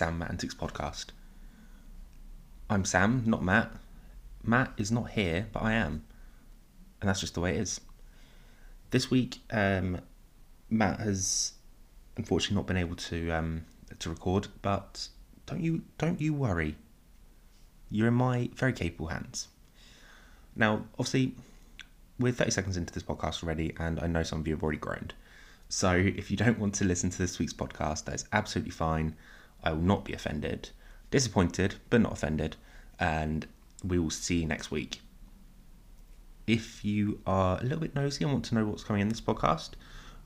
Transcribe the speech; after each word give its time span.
Sam 0.00 0.18
Matt 0.18 0.30
Antics 0.30 0.54
podcast. 0.54 1.08
I'm 2.70 2.86
Sam, 2.86 3.22
not 3.26 3.44
Matt. 3.44 3.70
Matt 4.42 4.72
is 4.78 4.90
not 4.90 5.10
here, 5.10 5.46
but 5.52 5.62
I 5.62 5.74
am, 5.74 6.06
and 7.02 7.08
that's 7.10 7.20
just 7.20 7.34
the 7.34 7.40
way 7.40 7.56
it 7.56 7.60
is. 7.60 7.82
This 8.92 9.10
week, 9.10 9.40
um, 9.50 10.00
Matt 10.70 11.00
has 11.00 11.52
unfortunately 12.16 12.56
not 12.56 12.66
been 12.66 12.78
able 12.78 12.96
to 12.96 13.30
um, 13.30 13.66
to 13.98 14.08
record, 14.08 14.48
but 14.62 15.06
don't 15.44 15.60
you 15.60 15.82
don't 15.98 16.18
you 16.18 16.32
worry. 16.32 16.76
You're 17.90 18.08
in 18.08 18.14
my 18.14 18.48
very 18.54 18.72
capable 18.72 19.08
hands. 19.08 19.48
Now, 20.56 20.86
obviously, 20.98 21.34
we're 22.18 22.32
30 22.32 22.52
seconds 22.52 22.78
into 22.78 22.94
this 22.94 23.02
podcast 23.02 23.42
already, 23.42 23.74
and 23.78 24.00
I 24.00 24.06
know 24.06 24.22
some 24.22 24.40
of 24.40 24.48
you 24.48 24.54
have 24.54 24.62
already 24.62 24.78
groaned. 24.78 25.12
So 25.68 25.92
if 25.92 26.30
you 26.30 26.38
don't 26.38 26.58
want 26.58 26.74
to 26.76 26.86
listen 26.86 27.10
to 27.10 27.18
this 27.18 27.38
week's 27.38 27.52
podcast, 27.52 28.06
that 28.06 28.14
is 28.14 28.24
absolutely 28.32 28.70
fine. 28.70 29.14
I 29.62 29.72
will 29.72 29.82
not 29.82 30.04
be 30.04 30.12
offended. 30.12 30.70
Disappointed, 31.10 31.76
but 31.88 32.00
not 32.00 32.12
offended. 32.12 32.56
And 32.98 33.46
we 33.84 33.98
will 33.98 34.10
see 34.10 34.40
you 34.40 34.46
next 34.46 34.70
week. 34.70 35.00
If 36.46 36.84
you 36.84 37.20
are 37.26 37.58
a 37.58 37.62
little 37.62 37.80
bit 37.80 37.94
nosy 37.94 38.24
and 38.24 38.32
want 38.32 38.44
to 38.46 38.54
know 38.54 38.66
what's 38.66 38.84
coming 38.84 39.02
in 39.02 39.08
this 39.08 39.20
podcast, 39.20 39.70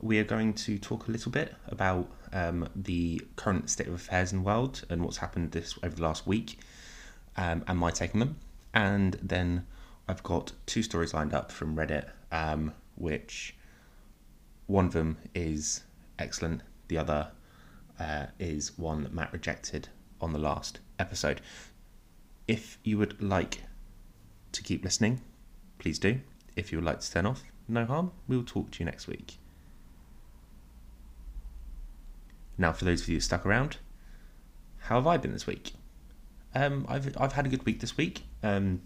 we 0.01 0.19
are 0.19 0.25
going 0.25 0.55
to 0.55 0.79
talk 0.79 1.09
a 1.09 1.11
little 1.11 1.31
bit 1.31 1.55
about 1.69 2.11
um, 2.33 2.69
the 2.75 3.21
current 3.37 3.71
state 3.71 3.87
of 3.87 3.95
affairs 3.95 4.33
in 4.33 4.39
the 4.39 4.45
world 4.45 4.85
and 4.91 5.03
what's 5.03 5.19
happened 5.19 5.53
this 5.53 5.79
over 5.83 5.95
the 5.95 6.03
last 6.03 6.27
week 6.27 6.59
um, 7.37 7.65
and 7.67 7.79
my 7.79 7.91
take 7.91 8.15
on 8.15 8.21
them. 8.21 8.37
And 8.73 9.19
then 9.23 9.67
I've 10.09 10.23
got 10.23 10.53
two 10.67 10.83
stories 10.83 11.15
lined 11.15 11.33
up 11.33 11.53
from 11.53 11.77
Reddit, 11.77 12.09
um, 12.33 12.73
which 12.97 13.55
one 14.67 14.87
of 14.87 14.93
them 14.93 15.19
is 15.35 15.83
excellent. 16.19 16.63
The 16.89 16.99
other 16.99 17.29
uh, 17.99 18.27
is 18.39 18.77
one 18.79 19.03
that 19.03 19.15
Matt 19.15 19.33
rejected 19.33 19.89
on 20.21 20.33
the 20.33 20.39
last 20.39 20.81
episode. 20.99 21.41
If 22.47 22.79
you 22.83 22.99
would 22.99 23.23
like 23.23 23.63
to 24.53 24.63
keep 24.63 24.85
listening, 24.85 25.21
please 25.79 25.99
do. 25.99 26.21
If 26.57 26.73
you 26.73 26.79
would 26.79 26.85
like 26.85 27.01
to 27.01 27.11
turn 27.11 27.27
off, 27.27 27.43
no 27.69 27.85
harm. 27.85 28.13
We 28.29 28.37
will 28.37 28.45
talk 28.45 28.71
to 28.73 28.79
you 28.81 28.85
next 28.85 29.07
week. 29.07 29.39
Now, 32.57 32.73
for 32.73 32.85
those 32.85 33.03
of 33.03 33.09
you 33.09 33.21
stuck 33.21 33.45
around, 33.45 33.79
how 34.79 34.97
have 34.97 35.07
I 35.07 35.17
been 35.17 35.33
this 35.33 35.47
week? 35.47 35.73
Um, 36.55 36.87
I've 36.89 37.17
I've 37.21 37.33
had 37.33 37.47
a 37.47 37.49
good 37.49 37.67
week 37.67 37.81
this 37.81 37.97
week. 37.97 38.23
Um, 38.43 38.83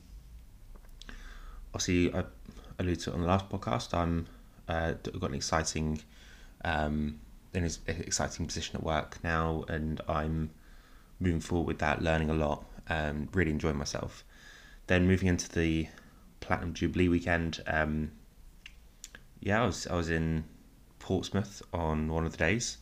obviously, 1.74 2.14
I 2.14 2.24
alluded 2.78 3.00
to 3.00 3.10
it 3.10 3.14
on 3.14 3.20
the 3.20 3.26
last 3.26 3.48
podcast. 3.50 3.92
I'm 3.92 4.26
uh, 4.68 4.92
got 4.92 5.30
an 5.30 5.34
exciting, 5.34 6.00
um, 6.64 7.20
an 7.54 7.64
exciting 7.86 8.46
position 8.46 8.76
at 8.76 8.82
work 8.82 9.18
now, 9.22 9.64
and 9.68 10.00
I'm 10.08 10.50
moving 11.20 11.40
forward 11.40 11.66
with 11.66 11.78
that, 11.78 12.02
learning 12.02 12.30
a 12.30 12.34
lot, 12.34 12.64
um, 12.88 13.28
really 13.32 13.50
enjoying 13.50 13.76
myself. 13.76 14.24
Then 14.86 15.06
moving 15.06 15.28
into 15.28 15.48
the 15.48 15.88
Platinum 16.40 16.74
Jubilee 16.74 17.08
weekend, 17.08 17.62
um, 17.66 18.12
yeah, 19.40 19.62
I 19.62 19.66
was 19.66 19.86
I 19.86 19.94
was 19.94 20.10
in 20.10 20.44
Portsmouth 20.98 21.62
on 21.72 22.12
one 22.12 22.24
of 22.24 22.32
the 22.32 22.38
days, 22.38 22.78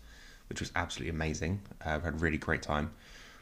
which 0.48 0.61
was 0.61 0.73
absolutely 0.77 1.11
amazing. 1.11 1.61
Uh, 1.84 1.91
I 1.91 2.05
had 2.05 2.14
a 2.14 2.19
really 2.19 2.39
great 2.39 2.62
time. 2.62 2.92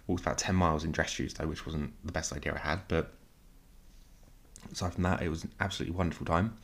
Walked 0.06 0.22
about 0.22 0.38
ten 0.38 0.54
miles 0.54 0.84
in 0.84 0.92
dress 0.92 1.10
shoes 1.10 1.34
though, 1.34 1.46
which 1.46 1.64
wasn't 1.64 1.92
the 2.04 2.12
best 2.12 2.32
idea 2.32 2.54
I 2.54 2.58
had, 2.58 2.80
but 2.88 3.14
aside 4.72 4.94
from 4.94 5.04
that, 5.04 5.22
it 5.22 5.28
was 5.28 5.44
an 5.44 5.52
absolutely 5.60 5.96
wonderful 5.96 6.26
time. 6.26 6.56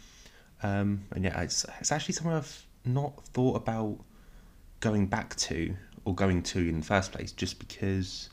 Um, 0.62 1.04
and 1.12 1.24
yeah, 1.24 1.40
it's 1.40 1.64
it's 1.80 1.92
actually 1.92 2.14
somewhere 2.14 2.36
I've 2.36 2.66
not 2.84 3.24
thought 3.26 3.56
about 3.56 3.98
going 4.80 5.06
back 5.06 5.36
to 5.36 5.74
or 6.04 6.14
going 6.14 6.42
to 6.42 6.58
in 6.58 6.80
the 6.80 6.86
first 6.86 7.12
place, 7.12 7.32
just 7.32 7.58
because 7.58 8.30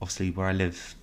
obviously 0.00 0.30
where 0.30 0.46
I 0.46 0.52
live, 0.52 0.94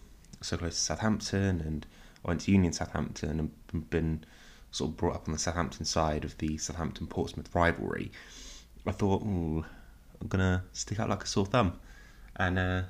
so 0.42 0.58
close 0.58 0.76
to 0.76 0.82
Southampton, 0.82 1.62
and 1.62 1.86
I 2.24 2.30
went 2.30 2.42
to 2.42 2.52
uni 2.52 2.68
in 2.68 2.74
Southampton 2.74 3.52
and 3.72 3.90
been 3.90 4.24
sort 4.72 4.92
of 4.92 4.98
brought 4.98 5.16
up 5.16 5.28
on 5.28 5.34
the 5.34 5.40
Southampton 5.40 5.86
side 5.86 6.26
of 6.26 6.38
the 6.40 6.58
Southampton 6.58 7.08
Portsmouth 7.08 7.54
rivalry. 7.54 8.12
I 8.86 8.92
thought, 8.92 9.22
oh, 9.24 9.66
I'm 10.20 10.28
gonna 10.28 10.64
stick 10.74 11.00
out 11.00 11.10
like 11.10 11.24
a 11.24 11.28
sore 11.28 11.46
thumb, 11.46 11.80
and 12.36 12.60
uh, 12.60 12.82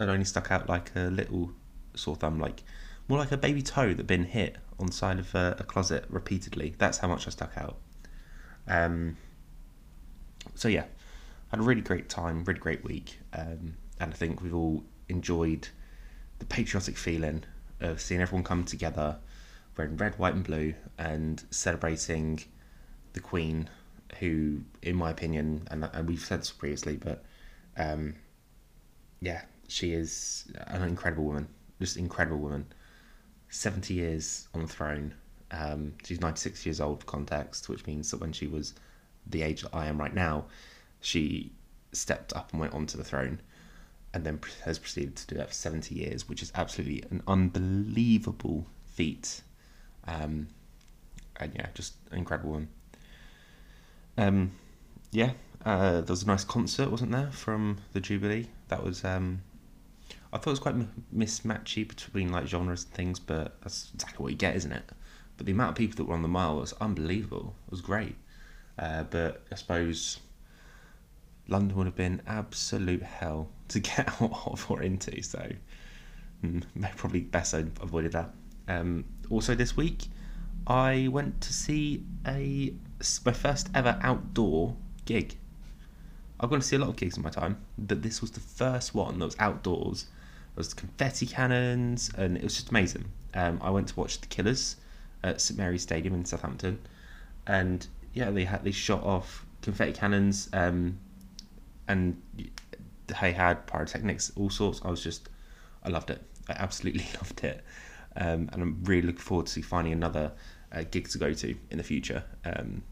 it 0.00 0.08
only 0.08 0.24
stuck 0.24 0.50
out 0.50 0.68
like 0.68 0.90
a 0.96 1.10
little 1.10 1.52
sore 1.94 2.16
thumb, 2.16 2.38
like 2.38 2.62
more 3.08 3.18
like 3.18 3.32
a 3.32 3.36
baby 3.36 3.62
toe 3.62 3.92
that 3.94 4.06
been 4.06 4.24
hit 4.24 4.56
on 4.78 4.86
the 4.86 4.92
side 4.92 5.18
of 5.18 5.34
a, 5.34 5.56
a 5.58 5.64
closet 5.64 6.04
repeatedly. 6.08 6.74
That's 6.78 6.98
how 6.98 7.08
much 7.08 7.26
I 7.26 7.30
stuck 7.30 7.52
out. 7.56 7.76
Um, 8.66 9.16
so 10.54 10.68
yeah, 10.68 10.84
had 11.50 11.60
a 11.60 11.62
really 11.62 11.80
great 11.80 12.08
time, 12.08 12.44
really 12.44 12.60
great 12.60 12.84
week, 12.84 13.18
um, 13.32 13.76
and 13.98 14.12
I 14.12 14.16
think 14.16 14.42
we've 14.42 14.54
all 14.54 14.84
enjoyed 15.08 15.68
the 16.38 16.46
patriotic 16.46 16.96
feeling 16.96 17.44
of 17.80 18.00
seeing 18.00 18.20
everyone 18.20 18.44
come 18.44 18.64
together, 18.64 19.18
wearing 19.76 19.96
red, 19.96 20.18
white, 20.18 20.34
and 20.34 20.44
blue, 20.44 20.74
and 20.98 21.42
celebrating 21.50 22.40
the 23.12 23.20
Queen, 23.20 23.68
who, 24.18 24.60
in 24.82 24.96
my 24.96 25.10
opinion, 25.10 25.66
and, 25.70 25.88
and 25.92 26.08
we've 26.08 26.20
said 26.20 26.40
this 26.40 26.50
previously, 26.50 26.96
but 26.96 27.24
um, 27.76 28.14
yeah, 29.20 29.42
she 29.68 29.92
is 29.92 30.50
an 30.66 30.82
incredible 30.82 31.24
woman, 31.24 31.48
just 31.80 31.96
incredible 31.96 32.38
woman. 32.38 32.66
70 33.50 33.94
years 33.94 34.48
on 34.54 34.62
the 34.62 34.68
throne. 34.68 35.14
Um, 35.50 35.94
she's 36.04 36.20
96 36.20 36.64
years 36.64 36.80
old 36.80 37.04
context, 37.06 37.68
which 37.68 37.86
means 37.86 38.10
that 38.10 38.20
when 38.20 38.32
she 38.32 38.46
was 38.46 38.74
the 39.30 39.42
age 39.42 39.62
that 39.62 39.74
I 39.74 39.86
am 39.86 39.98
right 39.98 40.14
now, 40.14 40.46
she 41.00 41.52
stepped 41.92 42.34
up 42.34 42.52
and 42.52 42.60
went 42.60 42.72
onto 42.72 42.96
the 42.96 43.04
throne 43.04 43.40
and 44.12 44.24
then 44.24 44.40
has 44.64 44.78
proceeded 44.78 45.16
to 45.16 45.26
do 45.26 45.34
that 45.36 45.48
for 45.48 45.54
70 45.54 45.94
years, 45.94 46.28
which 46.28 46.42
is 46.42 46.52
absolutely 46.54 47.04
an 47.10 47.22
unbelievable 47.28 48.66
feat. 48.86 49.42
Um, 50.06 50.48
and 51.36 51.52
yeah, 51.54 51.66
just 51.74 51.94
incredible 52.12 52.52
one. 52.52 52.68
Um, 54.18 54.52
yeah, 55.12 55.32
uh, 55.64 56.00
there 56.00 56.12
was 56.12 56.24
a 56.24 56.26
nice 56.26 56.44
concert, 56.44 56.90
wasn't 56.90 57.12
there, 57.12 57.30
from 57.30 57.78
the 57.92 58.00
Jubilee? 58.00 58.48
That 58.68 58.82
was 58.82 59.04
um, 59.04 59.42
I 60.32 60.38
thought 60.38 60.48
it 60.48 60.50
was 60.50 60.58
quite 60.60 60.76
mismatchy 61.14 61.86
between 61.86 62.30
like 62.30 62.46
genres 62.46 62.84
and 62.84 62.92
things, 62.92 63.18
but 63.18 63.60
that's 63.62 63.90
exactly 63.94 64.22
what 64.22 64.32
you 64.32 64.38
get, 64.38 64.54
isn't 64.56 64.72
it? 64.72 64.84
But 65.36 65.46
the 65.46 65.52
amount 65.52 65.70
of 65.70 65.76
people 65.76 65.96
that 65.96 66.04
were 66.04 66.14
on 66.14 66.22
the 66.22 66.28
mile 66.28 66.56
was 66.56 66.72
unbelievable. 66.74 67.54
It 67.66 67.70
was 67.70 67.80
great. 67.80 68.16
Uh, 68.80 69.04
but 69.04 69.42
I 69.52 69.54
suppose 69.54 70.18
London 71.48 71.76
would 71.76 71.86
have 71.86 71.94
been 71.94 72.22
absolute 72.26 73.02
hell 73.02 73.48
to 73.68 73.78
get 73.80 74.08
out 74.20 74.46
of 74.46 74.66
or 74.70 74.82
into, 74.82 75.22
so 75.22 75.48
mm, 76.42 76.62
probably 76.96 77.20
best 77.20 77.54
I 77.54 77.60
avoided 77.80 78.12
that. 78.12 78.30
Um, 78.66 79.04
also, 79.28 79.54
this 79.54 79.76
week 79.76 80.06
I 80.66 81.08
went 81.12 81.40
to 81.42 81.52
see 81.52 82.04
a 82.26 82.74
my 83.24 83.32
first 83.32 83.68
ever 83.74 83.98
outdoor 84.02 84.74
gig. 85.04 85.36
I've 86.40 86.48
gone 86.50 86.60
to 86.60 86.66
see 86.66 86.76
a 86.76 86.78
lot 86.78 86.88
of 86.88 86.96
gigs 86.96 87.16
in 87.16 87.22
my 87.22 87.30
time, 87.30 87.58
but 87.76 88.02
this 88.02 88.22
was 88.22 88.30
the 88.30 88.40
first 88.40 88.94
one 88.94 89.18
that 89.18 89.24
was 89.26 89.36
outdoors 89.38 90.06
there 90.54 90.60
was 90.60 90.74
confetti 90.74 91.26
cannons, 91.26 92.10
and 92.16 92.36
it 92.36 92.42
was 92.42 92.54
just 92.54 92.70
amazing. 92.70 93.04
Um, 93.34 93.60
I 93.62 93.70
went 93.70 93.88
to 93.88 93.96
watch 93.96 94.20
the 94.20 94.26
Killers 94.26 94.76
at 95.22 95.40
St 95.40 95.56
Mary's 95.56 95.82
Stadium 95.82 96.14
in 96.14 96.24
Southampton, 96.24 96.80
and 97.46 97.86
yeah, 98.12 98.30
they 98.30 98.44
had 98.44 98.64
they 98.64 98.70
shot 98.70 99.02
off 99.02 99.46
confetti 99.62 99.92
cannons, 99.92 100.48
um, 100.52 100.98
and 101.88 102.20
they 103.06 103.32
had 103.32 103.66
pyrotechnics, 103.66 104.32
all 104.36 104.50
sorts. 104.50 104.80
I 104.84 104.90
was 104.90 105.02
just, 105.02 105.28
I 105.84 105.88
loved 105.88 106.10
it. 106.10 106.22
I 106.48 106.52
absolutely 106.52 107.06
loved 107.14 107.44
it, 107.44 107.64
um, 108.16 108.48
and 108.52 108.62
I'm 108.62 108.80
really 108.84 109.02
looking 109.02 109.20
forward 109.20 109.46
to 109.48 109.62
finding 109.62 109.92
another 109.92 110.32
uh, 110.72 110.84
gig 110.90 111.08
to 111.10 111.18
go 111.18 111.32
to 111.32 111.56
in 111.70 111.78
the 111.78 111.84
future. 111.84 112.24
Um, 112.44 112.82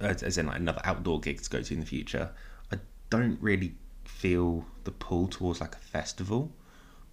as, 0.00 0.22
as 0.22 0.38
in 0.38 0.46
like 0.46 0.56
another 0.56 0.80
outdoor 0.84 1.20
gig 1.20 1.40
to 1.42 1.50
go 1.50 1.62
to 1.62 1.74
in 1.74 1.80
the 1.80 1.86
future. 1.86 2.30
I 2.72 2.78
don't 3.08 3.40
really 3.40 3.74
feel 4.04 4.64
the 4.84 4.90
pull 4.90 5.28
towards 5.28 5.60
like 5.60 5.74
a 5.74 5.78
festival, 5.78 6.52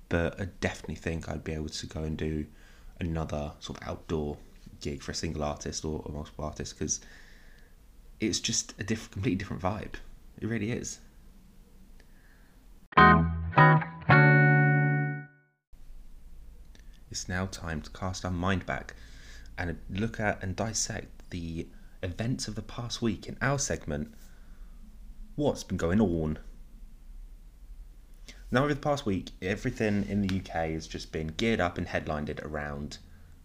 but 0.10 0.40
I 0.40 0.46
definitely 0.60 0.96
think 0.96 1.30
I'd 1.30 1.44
be 1.44 1.54
able 1.54 1.69
to 1.69 1.86
go 1.88 2.04
and 2.04 2.18
do 2.18 2.46
another 3.00 3.54
sort 3.60 3.81
of 3.81 3.88
outdoor 3.88 4.38
gig 4.81 5.01
for 5.01 5.12
a 5.12 5.15
single 5.15 5.44
artist 5.44 5.83
or, 5.85 6.01
or 6.06 6.13
multiple 6.13 6.45
artists 6.45 6.74
because 6.74 7.01
it's 8.19 8.39
just 8.39 8.74
a 8.79 8.83
different, 8.83 9.12
completely 9.12 9.38
different 9.38 9.62
vibe. 9.62 9.95
It 10.39 10.47
really 10.47 10.71
is. 10.71 11.00
It's 17.09 17.29
now 17.29 17.45
time 17.47 17.81
to 17.81 17.89
cast 17.91 18.25
our 18.25 18.31
mind 18.31 18.65
back 18.65 18.94
and 19.57 19.77
look 19.89 20.19
at 20.19 20.44
and 20.44 20.56
dissect 20.56 21.29
the 21.29 21.68
events 22.03 22.47
of 22.47 22.56
the 22.56 22.62
past 22.62 23.01
week 23.01 23.27
in 23.27 23.38
our 23.41 23.57
segment 23.57 24.13
What's 25.35 25.63
Been 25.63 25.77
Going 25.77 26.01
On? 26.01 26.39
Now, 28.50 28.63
over 28.63 28.74
the 28.74 28.79
past 28.79 29.06
week, 29.06 29.31
everything 29.41 30.07
in 30.07 30.21
the 30.21 30.39
UK 30.39 30.71
has 30.71 30.88
just 30.88 31.12
been 31.12 31.27
geared 31.27 31.59
up 31.59 31.77
and 31.77 31.88
headlined 31.88 32.29
around 32.41 32.97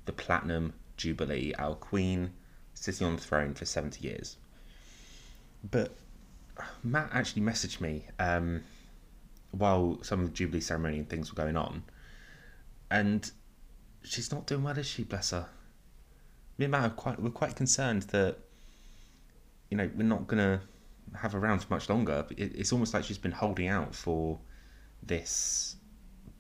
the 0.07 0.13
Platinum 0.13 0.75
Jubilee, 1.03 1.53
our 1.59 1.75
Queen 1.75 2.33
sitting 2.75 3.07
on 3.07 3.17
the 3.17 3.23
throne 3.23 3.55
for 3.55 3.65
70 3.65 4.07
years. 4.07 4.37
But 5.69 5.97
Matt 6.83 7.11
actually 7.13 7.43
messaged 7.43 7.81
me 7.81 8.07
um, 8.19 8.63
while 9.51 9.99
some 10.03 10.21
of 10.21 10.27
the 10.27 10.33
Jubilee 10.33 10.61
ceremony 10.61 10.99
and 10.99 11.09
things 11.09 11.33
were 11.33 11.43
going 11.43 11.57
on, 11.57 11.83
and 12.91 13.31
she's 14.03 14.33
not 14.33 14.47
doing 14.47 14.63
well, 14.63 14.79
is 14.79 14.87
she? 14.87 15.05
Bless 15.05 15.31
her. 15.31 15.47
Me 16.59 16.67
and 16.67 16.73
Matt 16.73 16.85
are 16.85 16.95
quite 16.95 17.21
we're 17.21 17.31
quite 17.31 17.57
concerned 17.57 18.03
that 18.03 18.37
you 19.71 19.77
know 19.77 19.91
we're 19.97 20.03
not 20.03 20.27
gonna 20.27 20.61
have 21.17 21.33
her 21.33 21.39
around 21.39 21.61
for 21.61 21.73
much 21.73 21.89
longer. 21.89 22.27
It, 22.37 22.55
it's 22.57 22.73
almost 22.73 22.95
like 22.95 23.05
she's 23.05 23.19
been 23.19 23.33
holding 23.33 23.69
out 23.69 23.95
for 23.95 24.39
this 25.03 25.77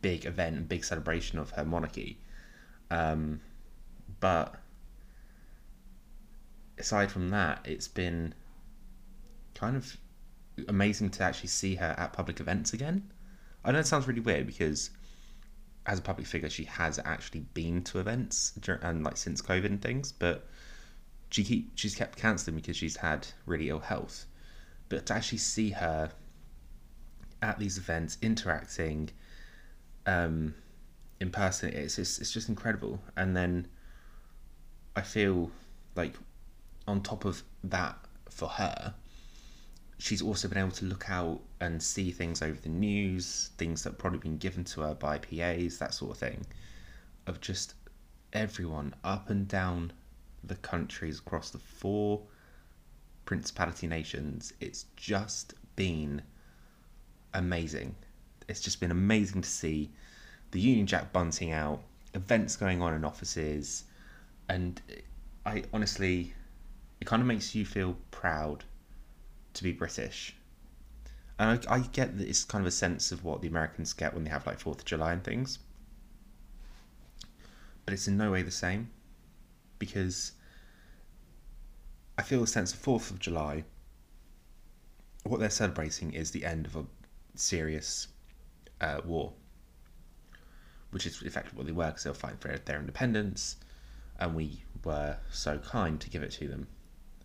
big 0.00 0.26
event 0.26 0.56
and 0.56 0.69
big 0.69 0.85
celebration 0.85 1.38
of 1.38 1.50
her 1.50 1.64
monarchy. 1.64 2.19
Um, 2.91 3.41
but 4.22 4.54
aside 6.78 7.10
from 7.10 7.30
that, 7.30 7.60
it's 7.64 7.88
been 7.88 8.32
kind 9.54 9.76
of 9.76 9.96
amazing 10.69 11.10
to 11.10 11.24
actually 11.24 11.48
see 11.48 11.74
her 11.74 11.92
at 11.98 12.12
public 12.12 12.38
events 12.38 12.72
again. 12.72 13.10
I 13.64 13.72
know 13.72 13.80
it 13.80 13.86
sounds 13.88 14.06
really 14.06 14.20
weird 14.20 14.46
because 14.46 14.90
as 15.86 15.98
a 15.98 16.02
public 16.02 16.28
figure, 16.28 16.48
she 16.48 16.62
has 16.66 17.00
actually 17.04 17.40
been 17.52 17.82
to 17.82 17.98
events 17.98 18.56
and 18.69 19.02
like 19.02 19.16
since 19.16 19.42
COVID 19.42 19.66
and 19.66 19.82
things, 19.82 20.12
but 20.12 20.46
she 21.30 21.42
keep 21.42 21.72
she's 21.75 21.96
kept 21.96 22.16
cancelling 22.16 22.54
because 22.56 22.76
she's 22.76 22.96
had 22.96 23.26
really 23.44 23.70
ill 23.70 23.80
health. 23.80 24.26
But 24.88 25.06
to 25.06 25.14
actually 25.14 25.38
see 25.38 25.70
her 25.70 26.12
at 27.42 27.58
these 27.58 27.76
events 27.76 28.18
interacting 28.22 29.10
um, 30.06 30.54
in 31.18 31.32
person, 31.32 31.70
it's 31.70 31.96
just, 31.96 32.20
it's 32.20 32.30
just 32.30 32.48
incredible. 32.48 33.02
And 33.16 33.36
then 33.36 33.66
I 34.94 35.02
feel 35.02 35.50
like 35.94 36.14
on 36.86 37.02
top 37.02 37.24
of 37.24 37.42
that 37.64 37.96
for 38.28 38.48
her, 38.48 38.94
she's 39.98 40.20
also 40.20 40.48
been 40.48 40.58
able 40.58 40.72
to 40.72 40.84
look 40.84 41.08
out 41.08 41.40
and 41.60 41.82
see 41.82 42.10
things 42.10 42.42
over 42.42 42.60
the 42.60 42.68
news, 42.68 43.50
things 43.56 43.84
that 43.84 43.98
probably 43.98 44.18
been 44.18 44.38
given 44.38 44.64
to 44.64 44.80
her 44.82 44.94
by 44.94 45.18
PAs, 45.18 45.78
that 45.78 45.94
sort 45.94 46.10
of 46.10 46.18
thing, 46.18 46.44
of 47.26 47.40
just 47.40 47.74
everyone 48.32 48.94
up 49.04 49.30
and 49.30 49.46
down 49.48 49.92
the 50.44 50.56
countries 50.56 51.20
across 51.20 51.50
the 51.50 51.58
four 51.58 52.20
principality 53.24 53.86
nations. 53.86 54.52
It's 54.60 54.86
just 54.96 55.54
been 55.76 56.22
amazing. 57.32 57.94
It's 58.48 58.60
just 58.60 58.80
been 58.80 58.90
amazing 58.90 59.42
to 59.42 59.48
see 59.48 59.90
the 60.50 60.60
Union 60.60 60.86
Jack 60.86 61.12
bunting 61.12 61.52
out, 61.52 61.80
events 62.14 62.56
going 62.56 62.82
on 62.82 62.92
in 62.92 63.04
offices, 63.04 63.84
and 64.52 64.82
I 65.46 65.64
honestly, 65.72 66.34
it 67.00 67.06
kind 67.06 67.22
of 67.22 67.26
makes 67.26 67.54
you 67.54 67.64
feel 67.64 67.96
proud 68.10 68.64
to 69.54 69.62
be 69.62 69.72
British. 69.72 70.37
And 71.38 71.58
I, 71.66 71.76
I 71.76 71.78
get 71.81 72.19
that 72.19 72.28
it's 72.28 72.44
kind 72.44 72.60
of 72.60 72.66
a 72.66 72.72
sense 72.72 73.12
of 73.12 73.25
what 73.25 73.40
the 73.40 73.49
Americans 73.49 73.94
get 73.94 74.12
when 74.12 74.25
they 74.25 74.31
have 74.31 74.46
like 74.46 74.60
Fourth 74.60 74.81
of 74.81 74.84
July 74.84 75.14
and 75.14 75.25
things. 75.25 75.58
But 77.87 77.94
it's 77.94 78.06
in 78.06 78.19
no 78.19 78.31
way 78.31 78.43
the 78.43 78.50
same 78.50 78.90
because 79.78 80.32
I 82.19 82.22
feel 82.22 82.43
a 82.43 82.46
sense 82.46 82.75
of 82.75 82.78
Fourth 82.78 83.10
of 83.10 83.19
July. 83.19 83.64
What 85.25 85.40
they're 85.40 85.50
celebrating 85.50 86.12
is 86.12 86.31
the 86.31 86.44
end 86.44 86.66
of 86.66 86.76
a 86.76 86.84
serious 87.37 88.08
uh, 88.82 89.00
war, 89.04 89.32
which 90.90 91.06
is 91.06 91.22
effectively 91.22 91.56
what 91.56 91.66
they 91.66 91.72
were 91.72 91.87
because 91.87 92.04
they 92.04 92.10
were 92.10 92.14
fighting 92.14 92.38
for 92.38 92.56
their 92.58 92.81
independence, 92.81 93.56
and 94.19 94.35
we 94.35 94.64
were 94.85 95.17
so 95.31 95.59
kind 95.59 96.00
to 96.00 96.11
give 96.11 96.23
it 96.23 96.32
to 96.32 96.49
them. 96.49 96.67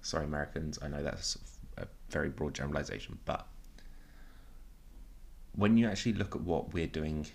Sorry, 0.01 0.25
Americans, 0.25 0.79
I 0.81 0.87
know 0.87 1.03
that's 1.03 1.37
a 1.77 1.87
very 2.09 2.29
broad 2.29 2.53
generalization, 2.53 3.19
but 3.25 3.47
when 5.55 5.77
you 5.77 5.87
actually 5.87 6.13
look 6.13 6.35
at 6.35 6.41
what 6.41 6.73
we're 6.73 6.87
doing 6.87 7.27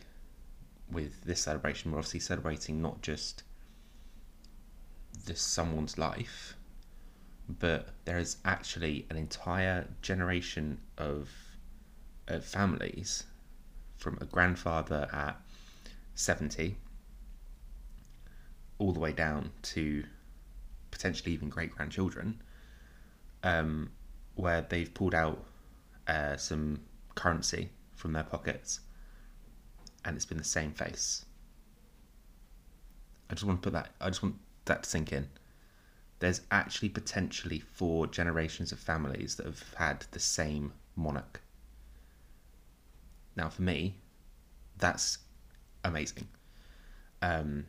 with 0.90 1.24
this 1.24 1.40
celebration, 1.40 1.90
we're 1.90 1.98
obviously 1.98 2.20
celebrating 2.20 2.80
not 2.80 3.02
just 3.02 3.42
this 5.26 5.40
someone's 5.40 5.98
life, 5.98 6.56
but 7.48 7.88
there 8.04 8.18
is 8.18 8.36
actually 8.44 9.06
an 9.10 9.16
entire 9.16 9.88
generation 10.00 10.78
of, 10.98 11.28
of 12.28 12.44
families 12.44 13.24
from 13.96 14.18
a 14.20 14.24
grandfather 14.24 15.08
at 15.12 15.40
70 16.14 16.76
all 18.82 18.92
the 18.92 18.98
way 18.98 19.12
down 19.12 19.52
to 19.62 20.02
potentially 20.90 21.32
even 21.32 21.48
great 21.48 21.70
grandchildren 21.70 22.42
um, 23.44 23.88
where 24.34 24.66
they've 24.68 24.92
pulled 24.92 25.14
out 25.14 25.44
uh, 26.08 26.36
some 26.36 26.80
currency 27.14 27.70
from 27.94 28.12
their 28.12 28.24
pockets 28.24 28.80
and 30.04 30.16
it's 30.16 30.24
been 30.24 30.36
the 30.36 30.42
same 30.42 30.72
face. 30.72 31.24
I 33.30 33.34
just 33.34 33.44
want 33.44 33.62
to 33.62 33.70
put 33.70 33.72
that, 33.72 33.90
I 34.00 34.08
just 34.08 34.20
want 34.20 34.34
that 34.64 34.82
to 34.82 34.90
sink 34.90 35.12
in. 35.12 35.28
There's 36.18 36.40
actually 36.50 36.88
potentially 36.88 37.60
four 37.60 38.08
generations 38.08 38.72
of 38.72 38.80
families 38.80 39.36
that 39.36 39.46
have 39.46 39.62
had 39.76 40.06
the 40.10 40.18
same 40.18 40.72
monarch. 40.96 41.40
Now, 43.36 43.48
for 43.48 43.62
me, 43.62 43.94
that's 44.76 45.18
amazing. 45.84 46.26
Um, 47.22 47.64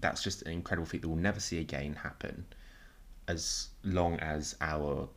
that's 0.00 0.22
just 0.22 0.42
an 0.42 0.52
incredible 0.52 0.86
feat 0.86 1.02
that 1.02 1.08
we'll 1.08 1.16
never 1.16 1.40
see 1.40 1.58
again 1.60 1.94
happen 1.94 2.44
as 3.28 3.68
long 3.82 4.18
as 4.20 4.56
our 4.60 5.08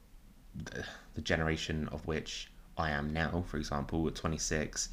the, 0.55 1.21
generation 1.21 1.87
of 1.91 2.05
which 2.05 2.51
I 2.77 2.91
am 2.91 3.11
now, 3.11 3.43
for 3.47 3.57
example, 3.57 4.07
at 4.07 4.15
26, 4.15 4.89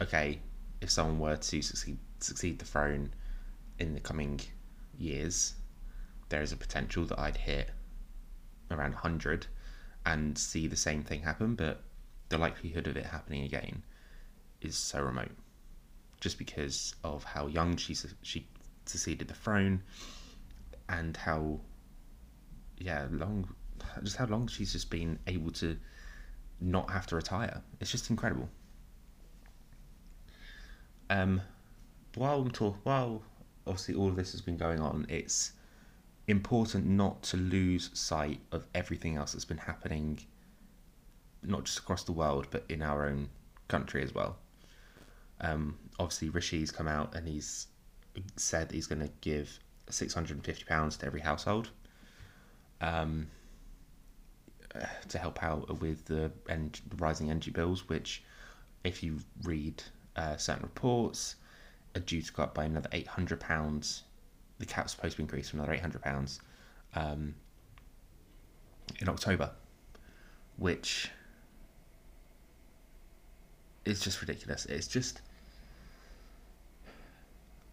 okay, 0.00 0.40
if 0.80 0.90
someone 0.90 1.18
were 1.18 1.36
to 1.36 1.62
succeed 1.62 1.98
succeed 2.20 2.58
the 2.58 2.64
throne 2.64 3.12
in 3.78 3.94
the 3.94 4.00
coming 4.00 4.40
years, 4.98 5.54
there 6.30 6.42
is 6.42 6.52
a 6.52 6.56
potential 6.56 7.04
that 7.06 7.18
I'd 7.18 7.36
hit 7.36 7.70
around 8.70 8.92
100 8.92 9.46
and 10.04 10.36
see 10.36 10.66
the 10.66 10.76
same 10.76 11.04
thing 11.04 11.22
happen, 11.22 11.54
but 11.54 11.82
the 12.28 12.38
likelihood 12.38 12.86
of 12.86 12.96
it 12.96 13.06
happening 13.06 13.44
again 13.44 13.82
is 14.60 14.76
so 14.76 15.00
remote. 15.02 15.36
Just 16.20 16.38
because 16.38 16.94
of 17.04 17.22
how 17.22 17.46
young 17.46 17.76
she 17.76 17.94
she 18.22 18.48
succeeded 18.88 19.28
the 19.28 19.34
throne 19.34 19.82
and 20.88 21.16
how 21.16 21.60
yeah 22.78 23.06
long 23.10 23.48
just 24.02 24.16
how 24.16 24.26
long 24.26 24.46
she's 24.46 24.72
just 24.72 24.90
been 24.90 25.18
able 25.26 25.50
to 25.52 25.76
not 26.60 26.90
have 26.90 27.06
to 27.06 27.16
retire. 27.16 27.62
It's 27.80 27.90
just 27.90 28.10
incredible. 28.10 28.48
Um, 31.10 31.40
while 32.16 32.40
I'm 32.40 32.50
talk, 32.50 32.76
while 32.82 33.22
obviously 33.66 33.94
all 33.94 34.08
of 34.08 34.16
this 34.16 34.32
has 34.32 34.40
been 34.40 34.56
going 34.56 34.80
on, 34.80 35.06
it's 35.08 35.52
important 36.26 36.86
not 36.86 37.22
to 37.22 37.36
lose 37.36 37.90
sight 37.94 38.40
of 38.52 38.66
everything 38.74 39.16
else 39.16 39.32
that's 39.32 39.44
been 39.44 39.58
happening, 39.58 40.18
not 41.42 41.64
just 41.64 41.78
across 41.78 42.02
the 42.04 42.12
world, 42.12 42.48
but 42.50 42.64
in 42.68 42.82
our 42.82 43.06
own 43.06 43.28
country 43.68 44.02
as 44.02 44.14
well. 44.14 44.36
Um, 45.40 45.78
obviously, 45.98 46.28
Rishi's 46.30 46.70
come 46.70 46.88
out 46.88 47.14
and 47.14 47.26
he's 47.28 47.68
said 48.36 48.72
he's 48.72 48.86
going 48.86 49.00
to 49.00 49.10
give 49.20 49.58
six 49.90 50.14
hundred 50.14 50.36
and 50.36 50.44
fifty 50.44 50.64
pounds 50.64 50.96
to 50.98 51.06
every 51.06 51.20
household. 51.20 51.70
Um, 52.80 53.28
to 55.08 55.18
help 55.18 55.42
out 55.42 55.80
with 55.80 56.04
the 56.04 56.30
en- 56.48 56.70
rising 56.98 57.30
energy 57.30 57.50
bills, 57.50 57.88
which, 57.88 58.22
if 58.84 59.02
you 59.02 59.18
read 59.42 59.82
uh, 60.14 60.36
certain 60.36 60.62
reports, 60.62 61.36
are 61.96 62.00
due 62.00 62.22
to 62.22 62.32
go 62.32 62.42
up 62.44 62.54
by 62.54 62.64
another 62.64 62.88
eight 62.92 63.06
hundred 63.06 63.40
pounds. 63.40 64.04
The 64.58 64.66
cap's 64.66 64.92
supposed 64.92 65.16
to 65.16 65.22
increase 65.22 65.48
from 65.48 65.60
another 65.60 65.72
eight 65.72 65.80
hundred 65.80 66.02
pounds 66.02 66.40
um, 66.94 67.34
in 69.00 69.08
October, 69.08 69.50
which 70.58 71.10
is 73.84 74.00
just 74.00 74.20
ridiculous. 74.20 74.66
It's 74.66 74.86
just 74.86 75.22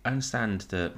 I 0.06 0.10
understand 0.10 0.62
that 0.70 0.94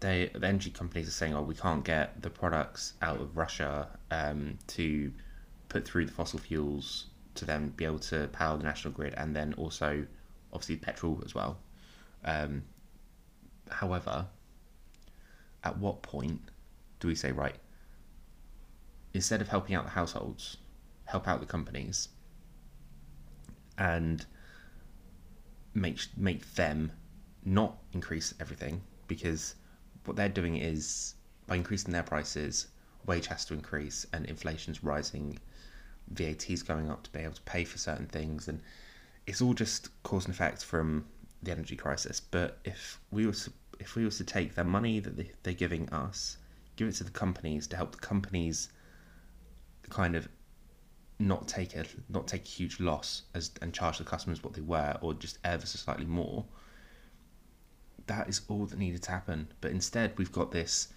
they 0.00 0.30
the 0.34 0.46
energy 0.46 0.70
companies 0.70 1.08
are 1.08 1.12
saying, 1.12 1.34
"Oh, 1.34 1.42
we 1.42 1.54
can't 1.54 1.82
get 1.82 2.20
the 2.20 2.28
products 2.28 2.92
out 3.00 3.18
of 3.20 3.36
Russia 3.36 3.88
um, 4.10 4.58
to 4.68 5.12
put 5.70 5.86
through 5.88 6.04
the 6.04 6.12
fossil 6.12 6.38
fuels 6.38 7.06
to 7.34 7.46
then 7.46 7.70
be 7.70 7.86
able 7.86 7.98
to 7.98 8.28
power 8.28 8.58
the 8.58 8.62
national 8.62 8.92
grid, 8.92 9.14
and 9.16 9.34
then 9.34 9.54
also 9.54 10.06
obviously 10.52 10.76
petrol 10.76 11.22
as 11.24 11.34
well." 11.34 11.58
Um, 12.22 12.64
however, 13.70 14.26
at 15.64 15.78
what 15.78 16.02
point 16.02 16.42
do 17.00 17.08
we 17.08 17.14
say, 17.14 17.32
right? 17.32 17.56
Instead 19.14 19.40
of 19.40 19.48
helping 19.48 19.74
out 19.74 19.84
the 19.84 19.90
households, 19.90 20.58
help 21.06 21.26
out 21.26 21.40
the 21.40 21.46
companies, 21.46 22.10
and 23.78 24.26
make 25.72 26.00
make 26.18 26.54
them 26.54 26.92
not 27.44 27.78
increase 27.92 28.34
everything 28.40 28.82
because 29.06 29.54
what 30.04 30.16
they're 30.16 30.28
doing 30.28 30.56
is 30.56 31.14
by 31.46 31.56
increasing 31.56 31.92
their 31.92 32.02
prices, 32.02 32.68
wage 33.06 33.26
has 33.26 33.44
to 33.46 33.54
increase 33.54 34.06
and 34.12 34.26
inflation's 34.26 34.84
rising 34.84 35.38
VAT's 36.10 36.62
going 36.62 36.90
up 36.90 37.02
to 37.04 37.10
be 37.10 37.20
able 37.20 37.34
to 37.34 37.42
pay 37.42 37.64
for 37.64 37.78
certain 37.78 38.06
things, 38.06 38.48
and 38.48 38.60
it's 39.26 39.40
all 39.40 39.54
just 39.54 39.88
cause 40.02 40.24
and 40.24 40.34
effect 40.34 40.64
from 40.64 41.04
the 41.42 41.52
energy 41.52 41.76
crisis. 41.76 42.20
But 42.20 42.58
if 42.64 43.00
we 43.10 43.26
were 43.26 43.32
to, 43.32 43.52
if 43.78 43.94
we 43.94 44.04
were 44.04 44.10
to 44.10 44.24
take 44.24 44.54
the 44.54 44.64
money 44.64 45.00
that 45.00 45.16
they, 45.16 45.30
they're 45.42 45.54
giving 45.54 45.88
us, 45.90 46.36
give 46.76 46.88
it 46.88 46.94
to 46.96 47.04
the 47.04 47.10
companies 47.10 47.66
to 47.68 47.76
help 47.76 47.92
the 47.92 47.98
companies 47.98 48.70
kind 49.88 50.16
of 50.16 50.28
not 51.18 51.46
take 51.46 51.76
a 51.76 51.84
not 52.08 52.26
take 52.26 52.44
a 52.44 52.48
huge 52.48 52.80
loss 52.80 53.22
as 53.34 53.50
and 53.60 53.74
charge 53.74 53.98
the 53.98 54.04
customers 54.04 54.42
what 54.42 54.54
they 54.54 54.60
were 54.62 54.96
or 55.02 55.12
just 55.14 55.38
ever 55.44 55.66
so 55.66 55.76
slightly 55.76 56.06
more 56.06 56.44
that 58.10 58.28
is 58.28 58.42
all 58.48 58.66
that 58.66 58.78
needed 58.78 59.02
to 59.04 59.10
happen. 59.10 59.48
But 59.60 59.70
instead 59.70 60.18
we've 60.18 60.32
got 60.32 60.50
this 60.50 60.88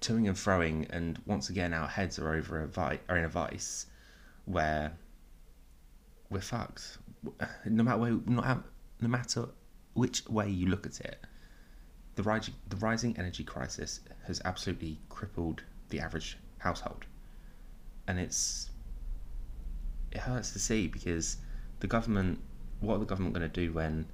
toing 0.00 0.26
and 0.26 0.36
froing 0.36 0.88
and 0.90 1.20
once 1.26 1.50
again 1.50 1.74
our 1.74 1.86
heads 1.86 2.18
are 2.18 2.34
over 2.34 2.62
a 2.62 2.66
vi- 2.66 3.00
are 3.08 3.18
in 3.18 3.24
a 3.24 3.28
vice 3.28 3.86
where 4.46 4.92
we're 6.30 6.40
fucked. 6.40 6.98
No 7.66 7.82
matter 7.82 7.98
way, 7.98 8.10
no, 8.26 8.62
no 9.00 9.08
matter 9.08 9.48
which 9.92 10.26
way 10.26 10.48
you 10.48 10.68
look 10.68 10.86
at 10.86 11.00
it 11.00 11.24
the 12.20 12.22
rising 12.22 12.54
the 12.68 12.76
rising 12.76 13.16
energy 13.16 13.44
crisis 13.44 14.00
has 14.26 14.42
absolutely 14.44 14.98
crippled 15.08 15.62
the 15.88 16.00
average 16.00 16.36
household. 16.58 17.06
And 18.06 18.18
it's 18.18 18.70
it 20.12 20.18
hurts 20.18 20.52
to 20.52 20.58
see 20.58 20.86
because 20.86 21.38
the 21.78 21.86
government, 21.86 22.40
what 22.80 22.96
are 22.96 22.98
the 22.98 23.06
government 23.06 23.34
going 23.34 23.48
to 23.48 23.60
do 23.66 23.72
when 23.72 24.06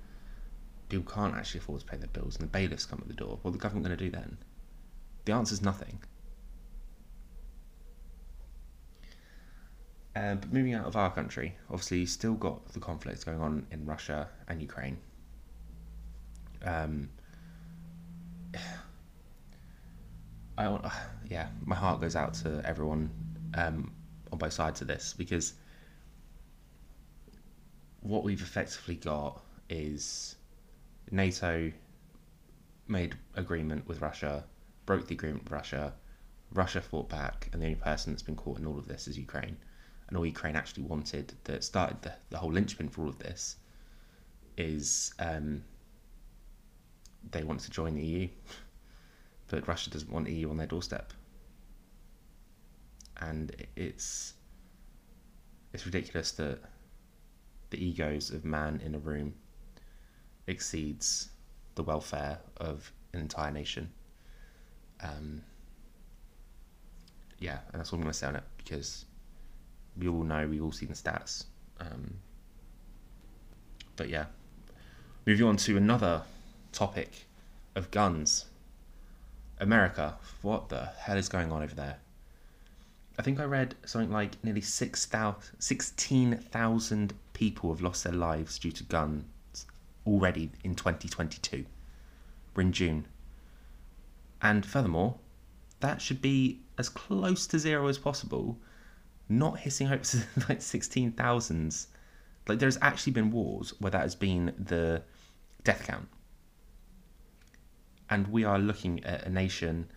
people 0.88 1.10
can't 1.12 1.34
actually 1.34 1.58
afford 1.60 1.80
to 1.80 1.86
pay 1.86 1.96
their 1.96 2.08
bills 2.08 2.36
and 2.36 2.44
the 2.44 2.50
bailiffs 2.50 2.86
come 2.86 3.00
at 3.00 3.08
the 3.08 3.14
door? 3.14 3.38
What 3.42 3.50
are 3.50 3.52
the 3.52 3.58
government 3.58 3.86
going 3.86 3.98
to 3.98 4.04
do 4.04 4.10
then? 4.10 4.38
The 5.24 5.32
answer 5.32 5.54
is 5.54 5.62
nothing. 5.62 5.98
Uh, 10.14 10.36
but 10.36 10.52
moving 10.52 10.72
out 10.72 10.86
of 10.86 10.96
our 10.96 11.10
country, 11.10 11.54
obviously, 11.68 11.98
you 11.98 12.06
still 12.06 12.34
got 12.34 12.66
the 12.72 12.80
conflicts 12.80 13.22
going 13.22 13.40
on 13.40 13.66
in 13.70 13.84
Russia 13.84 14.28
and 14.48 14.62
Ukraine. 14.62 14.96
Um, 16.64 17.10
I 20.58 20.90
yeah, 21.28 21.48
my 21.66 21.76
heart 21.76 22.00
goes 22.00 22.16
out 22.16 22.32
to 22.34 22.62
everyone 22.64 23.10
um, 23.54 23.92
on 24.32 24.38
both 24.38 24.54
sides 24.54 24.80
of 24.80 24.86
this 24.86 25.14
because 25.16 25.52
what 28.00 28.24
we've 28.24 28.40
effectively 28.40 28.94
got 28.94 29.42
is 29.68 30.35
NATO 31.10 31.72
made 32.88 33.16
agreement 33.34 33.86
with 33.86 34.00
Russia, 34.00 34.44
broke 34.86 35.06
the 35.06 35.14
agreement 35.14 35.44
with 35.44 35.52
Russia, 35.52 35.94
Russia 36.52 36.80
fought 36.80 37.08
back, 37.08 37.48
and 37.52 37.60
the 37.60 37.66
only 37.66 37.76
person 37.76 38.12
that's 38.12 38.22
been 38.22 38.36
caught 38.36 38.58
in 38.58 38.66
all 38.66 38.78
of 38.78 38.86
this 38.88 39.08
is 39.08 39.18
Ukraine. 39.18 39.56
And 40.08 40.16
all 40.16 40.24
Ukraine 40.26 40.56
actually 40.56 40.84
wanted, 40.84 41.32
that 41.44 41.64
started 41.64 42.02
the, 42.02 42.12
the 42.30 42.38
whole 42.38 42.52
linchpin 42.52 42.88
for 42.88 43.02
all 43.02 43.08
of 43.08 43.18
this, 43.18 43.56
is 44.56 45.12
um, 45.18 45.62
they 47.30 47.42
want 47.42 47.60
to 47.60 47.70
join 47.70 47.94
the 47.94 48.04
EU. 48.04 48.28
But 49.48 49.68
Russia 49.68 49.90
doesn't 49.90 50.10
want 50.10 50.28
EU 50.28 50.50
on 50.50 50.56
their 50.56 50.66
doorstep. 50.66 51.12
And 53.18 53.54
it's 53.76 54.34
it's 55.72 55.86
ridiculous 55.86 56.32
that 56.32 56.58
the 57.70 57.78
egos 57.84 58.30
of 58.30 58.44
man 58.44 58.80
in 58.84 58.96
a 58.96 58.98
room 58.98 59.34
exceeds 60.46 61.30
the 61.74 61.82
welfare 61.82 62.38
of 62.56 62.90
an 63.12 63.20
entire 63.20 63.50
nation. 63.50 63.90
Um, 65.02 65.42
yeah, 67.38 67.58
and 67.72 67.80
that's 67.80 67.92
all 67.92 67.98
I'm 67.98 68.02
going 68.02 68.12
to 68.12 68.18
say 68.18 68.26
on 68.26 68.36
it 68.36 68.44
because 68.56 69.04
we 69.98 70.08
all 70.08 70.22
know, 70.22 70.46
we've 70.46 70.62
all 70.62 70.72
seen 70.72 70.88
the 70.88 70.94
stats. 70.94 71.44
Um, 71.80 72.14
but 73.96 74.08
yeah, 74.08 74.26
moving 75.26 75.46
on 75.46 75.56
to 75.58 75.76
another 75.76 76.22
topic 76.72 77.26
of 77.74 77.90
guns. 77.90 78.46
America, 79.58 80.16
what 80.42 80.68
the 80.68 80.90
hell 80.98 81.16
is 81.16 81.28
going 81.28 81.50
on 81.50 81.62
over 81.62 81.74
there? 81.74 81.96
I 83.18 83.22
think 83.22 83.40
I 83.40 83.44
read 83.44 83.74
something 83.86 84.12
like 84.12 84.32
nearly 84.44 84.60
6, 84.60 85.08
16,000 85.58 87.14
people 87.32 87.70
have 87.70 87.80
lost 87.80 88.04
their 88.04 88.12
lives 88.12 88.58
due 88.58 88.72
to 88.72 88.82
guns 88.84 89.24
already 90.06 90.50
in 90.64 90.74
2022. 90.74 91.64
We're 92.54 92.62
in 92.62 92.72
June. 92.72 93.06
And 94.40 94.64
furthermore, 94.64 95.16
that 95.80 96.00
should 96.00 96.22
be 96.22 96.60
as 96.78 96.88
close 96.88 97.46
to 97.48 97.58
zero 97.58 97.88
as 97.88 97.98
possible, 97.98 98.58
not 99.28 99.58
hissing 99.58 99.86
hopes 99.86 100.14
of 100.14 100.26
like 100.48 100.60
16,000s. 100.60 101.86
Like, 102.46 102.58
there's 102.58 102.78
actually 102.80 103.12
been 103.12 103.30
wars 103.30 103.74
where 103.80 103.90
that 103.90 104.02
has 104.02 104.14
been 104.14 104.54
the 104.58 105.02
death 105.64 105.84
count. 105.86 106.08
And 108.08 108.28
we 108.28 108.44
are 108.44 108.58
looking 108.58 109.02
at 109.04 109.26
a 109.26 109.30
nation 109.30 109.90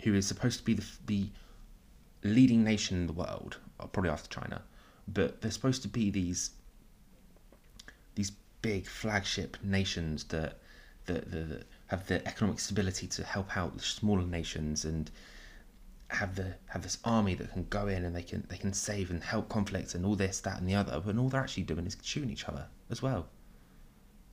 who 0.00 0.14
is 0.14 0.26
supposed 0.26 0.58
to 0.58 0.64
be 0.64 0.74
the, 0.74 0.84
the 1.06 1.30
leading 2.22 2.64
nation 2.64 2.98
in 2.98 3.06
the 3.06 3.12
world, 3.12 3.58
uh, 3.78 3.86
probably 3.86 4.10
after 4.10 4.28
China, 4.28 4.62
but 5.08 5.40
they're 5.40 5.50
supposed 5.50 5.82
to 5.82 5.88
be 5.88 6.10
these 6.10 6.50
these 8.14 8.32
big 8.62 8.86
flagship 8.86 9.56
nations 9.62 10.24
that 10.24 10.58
that, 11.06 11.30
that, 11.30 11.48
that 11.48 11.66
have 11.86 12.06
the 12.06 12.26
economic 12.26 12.60
stability 12.60 13.06
to 13.06 13.24
help 13.24 13.56
out 13.56 13.76
the 13.76 13.82
smaller 13.82 14.22
nations 14.22 14.84
and 14.84 15.10
have 16.08 16.34
the 16.34 16.54
have 16.66 16.82
this 16.82 16.98
army 17.04 17.34
that 17.34 17.52
can 17.52 17.66
go 17.70 17.86
in 17.86 18.04
and 18.04 18.14
they 18.14 18.22
can 18.22 18.44
they 18.48 18.56
can 18.56 18.72
save 18.72 19.10
and 19.10 19.22
help 19.22 19.48
conflicts 19.48 19.94
and 19.94 20.04
all 20.04 20.16
this 20.16 20.40
that 20.40 20.58
and 20.58 20.68
the 20.68 20.74
other 20.74 21.00
but 21.04 21.16
all 21.16 21.28
they're 21.28 21.40
actually 21.40 21.62
doing 21.62 21.86
is 21.86 21.96
shooting 22.02 22.30
each 22.30 22.48
other 22.48 22.66
as 22.90 23.00
well. 23.00 23.26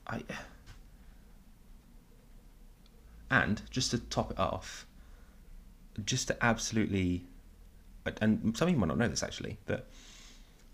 I 0.08 0.24
and 3.30 3.62
just 3.70 3.92
to 3.92 4.00
top 4.00 4.32
it 4.32 4.40
off 4.40 4.86
just 6.06 6.28
to 6.28 6.46
absolutely 6.46 7.24
and 8.22 8.56
some 8.58 8.68
of 8.68 8.74
you 8.74 8.80
might 8.80 8.88
not 8.88 8.98
know 8.98 9.08
this 9.08 9.24
actually, 9.24 9.58
but 9.66 9.86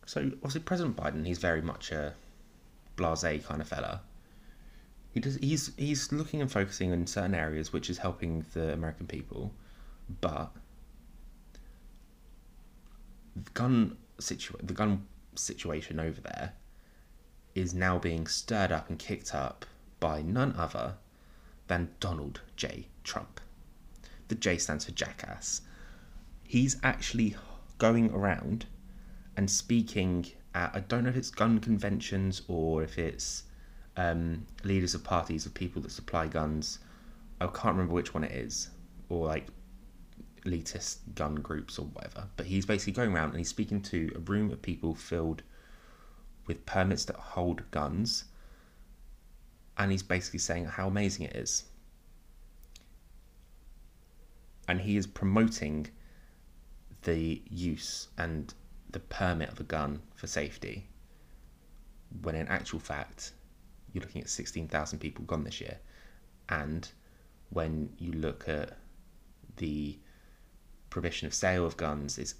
so 0.05 0.21
obviously 0.35 0.61
President 0.61 0.95
Biden, 0.95 1.25
he's 1.25 1.39
very 1.39 1.61
much 1.61 1.91
a 1.91 2.13
blasé 2.97 3.43
kind 3.43 3.61
of 3.61 3.67
fella. 3.67 4.01
He 5.11 5.19
does 5.19 5.35
he's 5.37 5.71
he's 5.77 6.11
looking 6.11 6.41
and 6.41 6.51
focusing 6.51 6.91
in 6.91 7.07
certain 7.07 7.35
areas 7.35 7.71
which 7.71 7.89
is 7.89 7.99
helping 7.99 8.45
the 8.53 8.73
American 8.73 9.07
people, 9.07 9.53
but 10.21 10.51
the 13.35 13.49
gun 13.51 13.97
situ 14.19 14.55
the 14.61 14.73
gun 14.73 15.05
situation 15.35 15.99
over 15.99 16.21
there 16.21 16.53
is 17.55 17.73
now 17.73 17.99
being 17.99 18.25
stirred 18.27 18.71
up 18.71 18.89
and 18.89 18.97
kicked 18.97 19.33
up 19.35 19.65
by 19.99 20.21
none 20.21 20.53
other 20.57 20.95
than 21.67 21.89
Donald 21.99 22.41
J. 22.55 22.87
Trump. 23.03 23.39
The 24.27 24.35
J 24.35 24.57
stands 24.57 24.85
for 24.85 24.91
jackass 24.91 25.61
he's 26.53 26.77
actually 26.83 27.35
going 27.79 28.11
around 28.11 28.67
and 29.35 29.49
speaking 29.49 30.23
at 30.53 30.71
I 30.73 30.79
don't 30.81 31.03
know 31.03 31.09
if 31.09 31.15
it's 31.15 31.29
gun 31.31 31.59
conventions 31.59 32.41
or 32.47 32.83
if 32.83 32.97
it's 32.97 33.43
um, 33.97 34.45
leaders 34.63 34.95
of 34.95 35.03
parties 35.03 35.45
of 35.45 35.53
people 35.53 35.81
that 35.83 35.91
supply 35.91 36.27
guns. 36.27 36.79
I 37.41 37.47
can't 37.47 37.75
remember 37.75 37.93
which 37.93 38.13
one 38.13 38.23
it 38.23 38.31
is, 38.31 38.69
or 39.09 39.27
like 39.27 39.47
elitist 40.45 40.97
gun 41.15 41.35
groups 41.35 41.77
or 41.79 41.85
whatever. 41.87 42.27
But 42.37 42.45
he's 42.45 42.65
basically 42.65 42.93
going 42.93 43.13
around 43.13 43.29
and 43.29 43.37
he's 43.37 43.49
speaking 43.49 43.81
to 43.83 44.11
a 44.15 44.19
room 44.19 44.51
of 44.51 44.61
people 44.61 44.95
filled 44.95 45.43
with 46.47 46.65
permits 46.65 47.05
that 47.05 47.15
hold 47.15 47.69
guns, 47.71 48.25
and 49.77 49.91
he's 49.91 50.03
basically 50.03 50.39
saying 50.39 50.65
how 50.65 50.87
amazing 50.87 51.25
it 51.25 51.35
is. 51.35 51.65
And 54.67 54.81
he 54.81 54.95
is 54.95 55.07
promoting 55.07 55.87
the 57.03 57.41
use 57.49 58.07
and 58.17 58.53
the 58.93 58.99
permit 58.99 59.49
of 59.49 59.59
a 59.59 59.63
gun 59.63 60.01
for 60.15 60.27
safety, 60.27 60.87
when 62.21 62.35
in 62.35 62.47
actual 62.47 62.79
fact, 62.79 63.33
you're 63.91 64.03
looking 64.03 64.21
at 64.21 64.29
16,000 64.29 64.99
people 64.99 65.25
gone 65.25 65.43
this 65.43 65.59
year. 65.59 65.77
And 66.49 66.89
when 67.49 67.93
you 67.97 68.13
look 68.13 68.47
at 68.47 68.77
the 69.57 69.99
prohibition 70.89 71.27
of 71.27 71.33
sale 71.33 71.65
of 71.65 71.77
guns, 71.77 72.17
is 72.17 72.35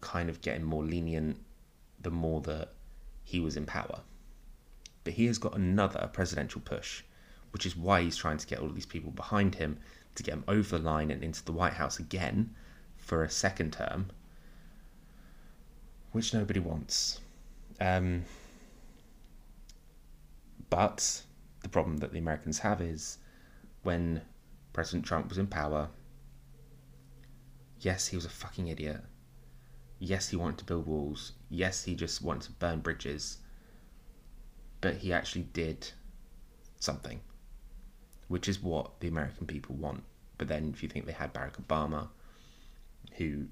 kind 0.00 0.28
of 0.28 0.40
getting 0.40 0.64
more 0.64 0.84
lenient 0.84 1.38
the 2.00 2.10
more 2.10 2.40
that 2.42 2.74
he 3.24 3.40
was 3.40 3.56
in 3.56 3.66
power. 3.66 4.00
But 5.04 5.14
he 5.14 5.26
has 5.26 5.38
got 5.38 5.56
another 5.56 6.10
presidential 6.12 6.60
push, 6.60 7.02
which 7.52 7.66
is 7.66 7.76
why 7.76 8.02
he's 8.02 8.16
trying 8.16 8.38
to 8.38 8.46
get 8.46 8.58
all 8.58 8.66
of 8.66 8.74
these 8.74 8.86
people 8.86 9.10
behind 9.10 9.54
him 9.54 9.78
to 10.14 10.22
get 10.22 10.34
him 10.34 10.44
over 10.48 10.78
the 10.78 10.84
line 10.84 11.10
and 11.10 11.22
into 11.22 11.44
the 11.44 11.52
White 11.52 11.74
House 11.74 11.98
again 11.98 12.54
for 12.96 13.22
a 13.22 13.30
second 13.30 13.72
term, 13.72 14.10
which 16.12 16.34
nobody 16.34 16.60
wants. 16.60 17.20
Um, 17.80 18.24
but 20.70 21.22
the 21.62 21.68
problem 21.68 21.98
that 21.98 22.12
the 22.12 22.18
Americans 22.18 22.58
have 22.60 22.80
is 22.80 23.18
when 23.82 24.22
President 24.72 25.04
Trump 25.04 25.28
was 25.28 25.38
in 25.38 25.46
power, 25.46 25.88
yes, 27.80 28.08
he 28.08 28.16
was 28.16 28.24
a 28.24 28.30
fucking 28.30 28.68
idiot, 28.68 29.02
Yes, 29.98 30.28
he 30.28 30.36
wanted 30.36 30.58
to 30.58 30.64
build 30.64 30.86
walls. 30.86 31.32
Yes, 31.50 31.84
he 31.84 31.94
just 31.94 32.22
wanted 32.22 32.42
to 32.42 32.52
burn 32.52 32.80
bridges. 32.80 33.38
But 34.80 34.96
he 34.96 35.12
actually 35.12 35.42
did 35.52 35.90
something, 36.78 37.20
which 38.28 38.48
is 38.48 38.62
what 38.62 39.00
the 39.00 39.08
American 39.08 39.46
people 39.46 39.74
want. 39.74 40.04
But 40.36 40.46
then, 40.46 40.70
if 40.72 40.82
you 40.84 40.88
think 40.88 41.06
they 41.06 41.12
had 41.12 41.34
Barack 41.34 41.60
Obama, 41.60 42.08
who 43.14 43.46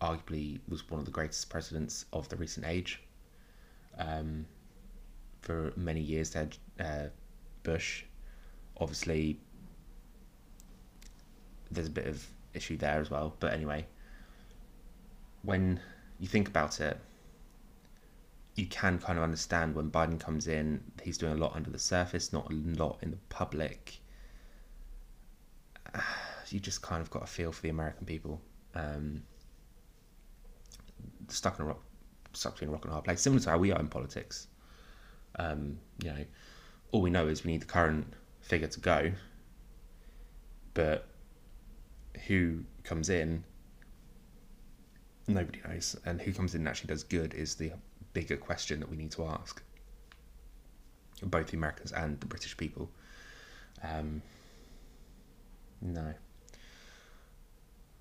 arguably 0.00 0.60
was 0.68 0.88
one 0.90 0.98
of 1.00 1.04
the 1.04 1.10
greatest 1.12 1.50
presidents 1.50 2.06
of 2.12 2.28
the 2.28 2.36
recent 2.36 2.66
age, 2.66 3.00
um, 3.98 4.46
for 5.42 5.72
many 5.76 6.00
years, 6.00 6.30
they 6.30 6.40
had 6.40 6.56
uh, 6.78 7.08
Bush. 7.62 8.04
Obviously, 8.78 9.38
there's 11.70 11.86
a 11.86 11.90
bit 11.90 12.06
of 12.06 12.26
issue 12.54 12.76
there 12.76 13.00
as 13.00 13.10
well. 13.10 13.34
But 13.40 13.52
anyway, 13.52 13.86
when 15.42 15.80
you 16.18 16.28
think 16.28 16.48
about 16.48 16.80
it, 16.80 16.98
you 18.56 18.66
can 18.66 18.98
kind 18.98 19.16
of 19.18 19.22
understand 19.22 19.74
when 19.74 19.90
Biden 19.90 20.18
comes 20.18 20.46
in, 20.48 20.82
he's 21.02 21.16
doing 21.16 21.32
a 21.32 21.36
lot 21.36 21.54
under 21.54 21.70
the 21.70 21.78
surface, 21.78 22.32
not 22.32 22.50
a 22.50 22.54
lot 22.54 22.98
in 23.02 23.10
the 23.10 23.18
public. 23.28 24.00
You 26.48 26.58
just 26.58 26.82
kind 26.82 27.00
of 27.00 27.10
got 27.10 27.22
a 27.22 27.26
feel 27.26 27.52
for 27.52 27.62
the 27.62 27.68
American 27.68 28.04
people. 28.04 28.40
Um, 28.74 29.22
stuck 31.32 31.58
in 31.58 31.64
a 31.64 31.68
rock, 31.68 31.82
stuck 32.32 32.54
between 32.54 32.70
a 32.70 32.72
rock 32.72 32.84
and 32.84 32.90
a 32.90 32.92
hard 32.92 33.04
place, 33.04 33.20
similar 33.20 33.40
to 33.40 33.50
how 33.50 33.58
we 33.58 33.72
are 33.72 33.80
in 33.80 33.88
politics. 33.88 34.48
Um, 35.36 35.78
you 36.02 36.10
know, 36.10 36.24
all 36.92 37.02
we 37.02 37.10
know 37.10 37.26
is 37.28 37.44
we 37.44 37.52
need 37.52 37.62
the 37.62 37.66
current 37.66 38.06
figure 38.40 38.68
to 38.68 38.80
go, 38.80 39.12
but 40.74 41.06
who 42.26 42.64
comes 42.84 43.08
in, 43.08 43.44
nobody 45.28 45.60
knows, 45.66 45.96
and 46.04 46.20
who 46.20 46.32
comes 46.32 46.54
in 46.54 46.62
and 46.62 46.68
actually 46.68 46.88
does 46.88 47.04
good 47.04 47.34
is 47.34 47.54
the 47.54 47.72
bigger 48.12 48.36
question 48.36 48.80
that 48.80 48.88
we 48.88 48.96
need 48.96 49.12
to 49.12 49.24
ask, 49.24 49.62
both 51.22 51.48
the 51.48 51.56
Americans 51.56 51.92
and 51.92 52.18
the 52.20 52.26
British 52.26 52.56
people. 52.56 52.90
Um, 53.82 54.22
no. 55.80 56.12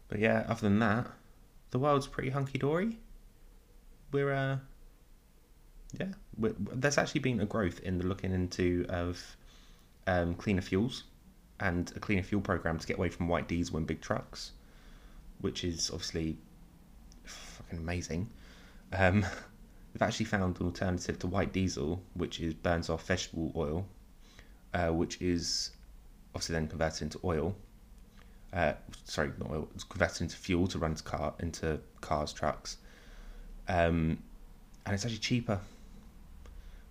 But 0.07 0.19
yeah, 0.19 0.45
other 0.47 0.61
than 0.61 0.79
that, 0.79 1.07
the 1.71 1.79
world's 1.79 2.07
pretty 2.07 2.31
hunky 2.31 2.57
dory. 2.57 2.97
We're 4.11 4.33
uh, 4.33 4.57
yeah, 5.99 6.07
we're, 6.37 6.55
there's 6.57 6.97
actually 6.97 7.21
been 7.21 7.39
a 7.39 7.45
growth 7.45 7.79
in 7.81 7.97
the 7.97 8.05
looking 8.05 8.33
into 8.33 8.85
of 8.89 9.37
um, 10.07 10.35
cleaner 10.35 10.61
fuels 10.61 11.03
and 11.59 11.91
a 11.95 11.99
cleaner 11.99 12.23
fuel 12.23 12.41
program 12.41 12.77
to 12.79 12.87
get 12.87 12.97
away 12.97 13.09
from 13.09 13.27
white 13.27 13.47
diesel 13.47 13.77
and 13.77 13.87
big 13.87 14.01
trucks, 14.01 14.51
which 15.41 15.63
is 15.63 15.89
obviously 15.91 16.37
fucking 17.25 17.79
amazing. 17.79 18.29
Um, 18.93 19.21
they've 19.93 20.01
actually 20.01 20.25
found 20.25 20.59
an 20.59 20.65
alternative 20.65 21.19
to 21.19 21.27
white 21.27 21.53
diesel, 21.53 22.01
which 22.13 22.39
is 22.39 22.53
burns 22.53 22.89
off 22.89 23.05
vegetable 23.05 23.51
oil, 23.55 23.85
uh, 24.73 24.89
which 24.89 25.21
is 25.21 25.71
obviously 26.33 26.53
then 26.53 26.67
converted 26.67 27.03
into 27.03 27.19
oil. 27.23 27.55
Uh, 28.53 28.73
sorry, 29.03 29.31
not 29.37 29.51
oil. 29.51 29.67
It's 29.75 29.83
converted 29.83 30.21
into 30.21 30.37
fuel 30.37 30.67
to 30.67 30.79
run 30.79 30.95
to 30.95 31.03
car 31.03 31.33
into 31.39 31.79
cars, 32.01 32.33
trucks, 32.33 32.77
um, 33.69 34.17
and 34.85 34.95
it's 34.95 35.05
actually 35.05 35.19
cheaper. 35.19 35.59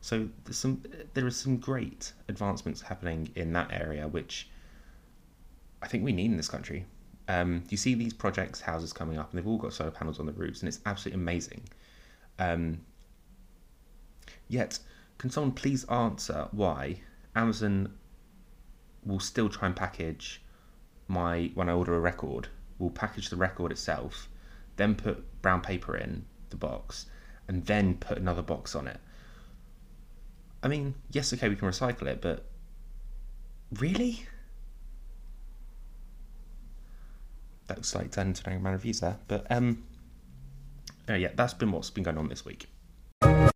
So 0.00 0.28
there's 0.44 0.56
some 0.56 0.82
there 1.12 1.26
are 1.26 1.30
some 1.30 1.58
great 1.58 2.12
advancements 2.28 2.80
happening 2.80 3.30
in 3.35 3.52
that 3.52 3.70
area, 3.73 4.06
which 4.06 4.49
I 5.82 5.88
think 5.88 6.04
we 6.04 6.12
need 6.12 6.30
in 6.30 6.36
this 6.36 6.49
country. 6.49 6.86
Um, 7.26 7.64
you 7.69 7.76
see 7.76 7.95
these 7.95 8.14
projects, 8.14 8.60
houses 8.60 8.93
coming 8.93 9.19
up, 9.19 9.30
and 9.30 9.38
they've 9.38 9.47
all 9.47 9.58
got 9.58 9.75
solar 9.75 9.91
panels 9.91 10.19
on 10.19 10.25
the 10.25 10.32
roofs, 10.32 10.60
and 10.60 10.69
it's 10.69 10.80
absolutely 10.86 11.21
amazing. 11.21 11.62
Um, 12.38 12.80
yet, 14.47 14.78
can 15.19 15.28
someone 15.28 15.52
please 15.52 15.84
answer 15.86 16.49
why 16.52 17.00
Amazon 17.34 17.93
will 19.04 19.21
still 19.21 19.49
try 19.49 19.67
and 19.67 19.76
package 19.76 20.41
my 21.08 21.50
when 21.54 21.69
I 21.69 21.73
order 21.73 21.95
a 21.95 22.00
record, 22.00 22.49
will 22.78 22.91
package 22.91 23.28
the 23.30 23.36
record 23.36 23.73
itself, 23.73 24.28
then 24.76 24.95
put 24.95 25.43
brown 25.43 25.60
paper 25.60 25.97
in 25.97 26.25
the 26.50 26.56
box, 26.56 27.06
and 27.47 27.65
then 27.67 27.95
put 27.95 28.19
another 28.19 28.43
box 28.43 28.75
on 28.75 28.87
it. 28.89 29.00
I 30.63 30.69
mean, 30.69 30.95
yes, 31.11 31.32
okay, 31.32 31.49
we 31.49 31.56
can 31.56 31.69
recycle 31.69 32.06
it, 32.06 32.21
but 32.21 32.45
really? 33.78 34.26
that 37.69 37.78
was 37.78 37.95
like 37.95 38.11
turning 38.11 38.32
to 38.32 38.58
my 38.58 38.73
reviews 38.73 39.00
there. 39.00 39.19
But 39.28 39.47
um, 39.50 39.84
uh, 41.08 41.15
yeah, 41.15 41.28
that's 41.37 41.54
been 41.54 41.71
what's 41.71 41.91
been 41.91 42.02
going 42.02 42.19
on 42.19 42.28
this 42.28 42.45
week. 42.45 42.67
Now 43.23 43.50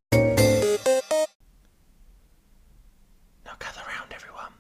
gather 3.59 3.83
round, 3.89 4.13
everyone. 4.15 4.53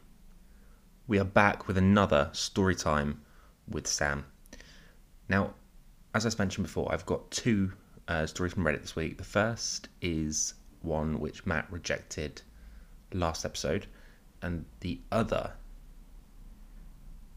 We 1.06 1.18
are 1.18 1.24
back 1.24 1.68
with 1.68 1.78
another 1.78 2.30
story 2.32 2.74
time 2.74 3.20
with 3.68 3.86
Sam. 3.86 4.24
Now, 5.28 5.54
as 6.14 6.26
I 6.26 6.30
mentioned 6.38 6.66
before, 6.66 6.92
I've 6.92 7.06
got 7.06 7.30
two 7.30 7.72
uh, 8.12 8.26
stories 8.26 8.52
from 8.52 8.64
Reddit 8.64 8.82
this 8.82 8.94
week. 8.94 9.16
The 9.16 9.24
first 9.24 9.88
is 10.02 10.54
one 10.82 11.18
which 11.18 11.46
Matt 11.46 11.66
rejected 11.72 12.42
last 13.14 13.44
episode, 13.46 13.86
and 14.42 14.66
the 14.80 15.00
other 15.10 15.52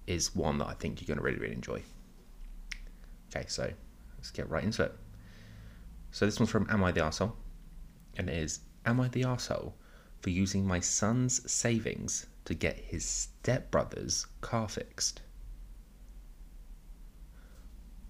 is 0.05 0.35
one 0.35 0.57
that 0.57 0.67
I 0.67 0.73
think 0.73 0.99
you're 0.99 1.07
going 1.07 1.17
to 1.17 1.23
really, 1.23 1.39
really 1.39 1.55
enjoy. 1.55 1.81
Okay, 3.29 3.45
so 3.47 3.71
let's 4.17 4.31
get 4.31 4.49
right 4.49 4.63
into 4.63 4.83
it. 4.83 4.93
So 6.11 6.25
this 6.25 6.39
one's 6.39 6.49
from 6.49 6.67
Am 6.69 6.83
I 6.83 6.91
the 6.91 7.01
Arsehole? 7.01 7.33
And 8.17 8.29
it 8.29 8.37
is 8.37 8.59
Am 8.85 8.99
I 8.99 9.07
the 9.07 9.21
Arsehole 9.21 9.73
for 10.21 10.29
using 10.29 10.67
my 10.67 10.81
son's 10.81 11.49
savings 11.49 12.27
to 12.45 12.53
get 12.53 12.77
his 12.77 13.05
stepbrother's 13.05 14.27
car 14.41 14.67
fixed? 14.67 15.21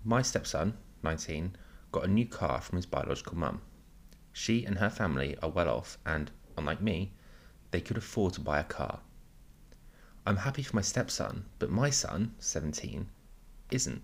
My 0.04 0.22
stepson, 0.24 0.78
19, 1.04 1.56
got 1.96 2.04
a 2.04 2.08
new 2.10 2.26
car 2.26 2.60
from 2.60 2.76
his 2.76 2.86
biological 2.86 3.38
mum. 3.38 3.62
She 4.34 4.66
and 4.66 4.80
her 4.80 4.90
family 4.90 5.38
are 5.42 5.50
well 5.50 5.70
off 5.70 5.98
and, 6.06 6.30
unlike 6.58 6.82
me, 6.82 7.14
they 7.72 7.80
could 7.80 7.96
afford 7.96 8.34
to 8.34 8.42
buy 8.42 8.60
a 8.60 8.66
car. 8.66 9.00
I'm 10.26 10.36
happy 10.36 10.62
for 10.62 10.76
my 10.76 10.82
stepson, 10.82 11.46
but 11.58 11.70
my 11.70 11.90
son, 11.90 12.36
17, 12.40 13.08
isn't. 13.72 14.02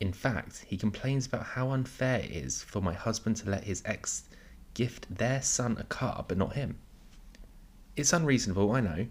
In 0.00 0.12
fact, 0.12 0.64
he 0.66 0.76
complains 0.76 1.26
about 1.26 1.46
how 1.46 1.70
unfair 1.70 2.18
it 2.18 2.32
is 2.32 2.60
for 2.60 2.80
my 2.82 2.92
husband 2.92 3.36
to 3.36 3.50
let 3.50 3.62
his 3.62 3.82
ex 3.84 4.24
gift 4.74 5.06
their 5.08 5.40
son 5.40 5.76
a 5.78 5.84
car 5.84 6.24
but 6.26 6.36
not 6.36 6.54
him. 6.54 6.76
It's 7.94 8.12
unreasonable, 8.12 8.72
I 8.72 8.80
know, 8.80 9.06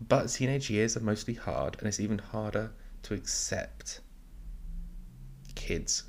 but 0.00 0.28
teenage 0.28 0.70
years 0.70 0.96
are 0.96 1.00
mostly 1.00 1.34
hard 1.34 1.76
and 1.78 1.86
it's 1.86 2.00
even 2.00 2.16
harder 2.16 2.72
to 3.02 3.12
accept. 3.12 4.00
Kids 5.54 6.04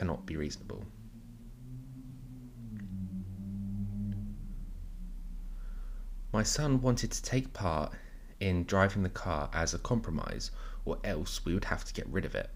cannot 0.00 0.24
be 0.24 0.34
reasonable. 0.34 0.82
My 6.32 6.42
son 6.42 6.80
wanted 6.80 7.12
to 7.12 7.22
take 7.22 7.52
part 7.52 7.92
in 8.40 8.64
driving 8.64 9.02
the 9.02 9.10
car 9.10 9.50
as 9.52 9.74
a 9.74 9.78
compromise, 9.78 10.52
or 10.86 10.98
else 11.04 11.44
we 11.44 11.52
would 11.52 11.66
have 11.66 11.84
to 11.84 11.92
get 11.92 12.08
rid 12.08 12.24
of 12.24 12.34
it. 12.34 12.48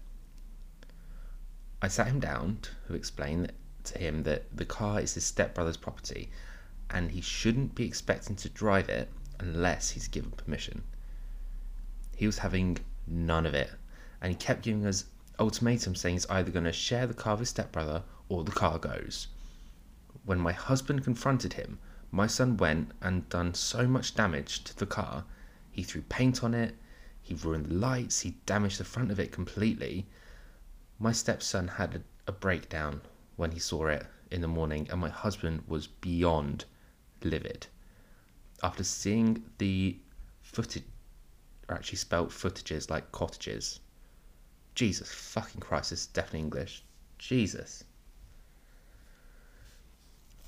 I 1.83 1.87
sat 1.87 2.07
him 2.07 2.19
down 2.19 2.61
to 2.87 2.95
explain 2.95 3.51
to 3.83 3.99
him 3.99 4.23
that 4.23 4.45
the 4.57 4.65
car 4.65 4.99
is 4.99 5.13
his 5.13 5.25
stepbrother's 5.25 5.77
property 5.77 6.31
and 6.89 7.11
he 7.11 7.21
shouldn't 7.21 7.75
be 7.75 7.85
expecting 7.85 8.35
to 8.37 8.49
drive 8.49 8.89
it 8.89 9.11
unless 9.39 9.91
he's 9.91 10.07
given 10.07 10.31
permission. 10.31 10.81
He 12.15 12.25
was 12.25 12.39
having 12.39 12.79
none 13.05 13.45
of 13.45 13.53
it 13.53 13.69
and 14.19 14.31
he 14.31 14.35
kept 14.35 14.63
giving 14.63 14.87
us 14.87 15.05
ultimatums 15.39 16.01
saying 16.01 16.15
he's 16.15 16.29
either 16.29 16.51
going 16.51 16.65
to 16.65 16.71
share 16.71 17.07
the 17.07 17.13
car 17.13 17.33
with 17.33 17.41
his 17.41 17.49
stepbrother 17.49 18.03
or 18.29 18.43
the 18.43 18.51
car 18.51 18.79
goes. 18.79 19.27
When 20.23 20.39
my 20.39 20.51
husband 20.51 21.03
confronted 21.03 21.53
him, 21.53 21.79
my 22.11 22.27
son 22.27 22.57
went 22.57 22.91
and 23.01 23.27
done 23.29 23.53
so 23.53 23.87
much 23.87 24.15
damage 24.15 24.63
to 24.63 24.75
the 24.77 24.85
car. 24.85 25.25
He 25.71 25.83
threw 25.83 26.01
paint 26.03 26.43
on 26.43 26.53
it, 26.53 26.75
he 27.21 27.33
ruined 27.33 27.67
the 27.67 27.75
lights, 27.75 28.21
he 28.21 28.37
damaged 28.45 28.79
the 28.79 28.85
front 28.85 29.11
of 29.11 29.19
it 29.19 29.31
completely, 29.31 30.07
my 30.97 31.11
stepson 31.11 31.67
had 31.67 31.95
a, 31.95 32.01
a 32.27 32.31
breakdown 32.31 33.01
when 33.35 33.51
he 33.51 33.59
saw 33.59 33.87
it 33.87 34.05
in 34.31 34.39
the 34.39 34.47
morning, 34.47 34.87
and 34.89 35.01
my 35.01 35.09
husband 35.09 35.63
was 35.67 35.87
beyond 35.87 36.63
livid. 37.21 37.67
After 38.63 38.83
seeing 38.83 39.43
the 39.57 39.99
footage, 40.41 40.85
or 41.67 41.75
actually 41.75 41.97
spelt 41.97 42.29
footages 42.29 42.89
like 42.89 43.11
cottages. 43.11 43.81
Jesus 44.75 45.09
fucking 45.09 45.61
Christ, 45.61 45.89
this 45.89 46.01
is 46.01 46.07
definitely 46.07 46.41
English. 46.41 46.83
Jesus. 47.17 47.85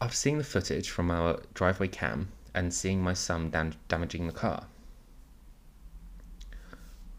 I've 0.01 0.13
seen 0.13 0.37
the 0.37 0.43
footage 0.43 0.89
from 0.89 1.09
our 1.09 1.41
driveway 1.53 1.87
cam 1.87 2.27
and 2.53 2.73
seeing 2.73 3.01
my 3.01 3.13
son 3.13 3.49
dam- 3.49 3.73
damaging 3.87 4.27
the 4.27 4.33
car. 4.33 4.67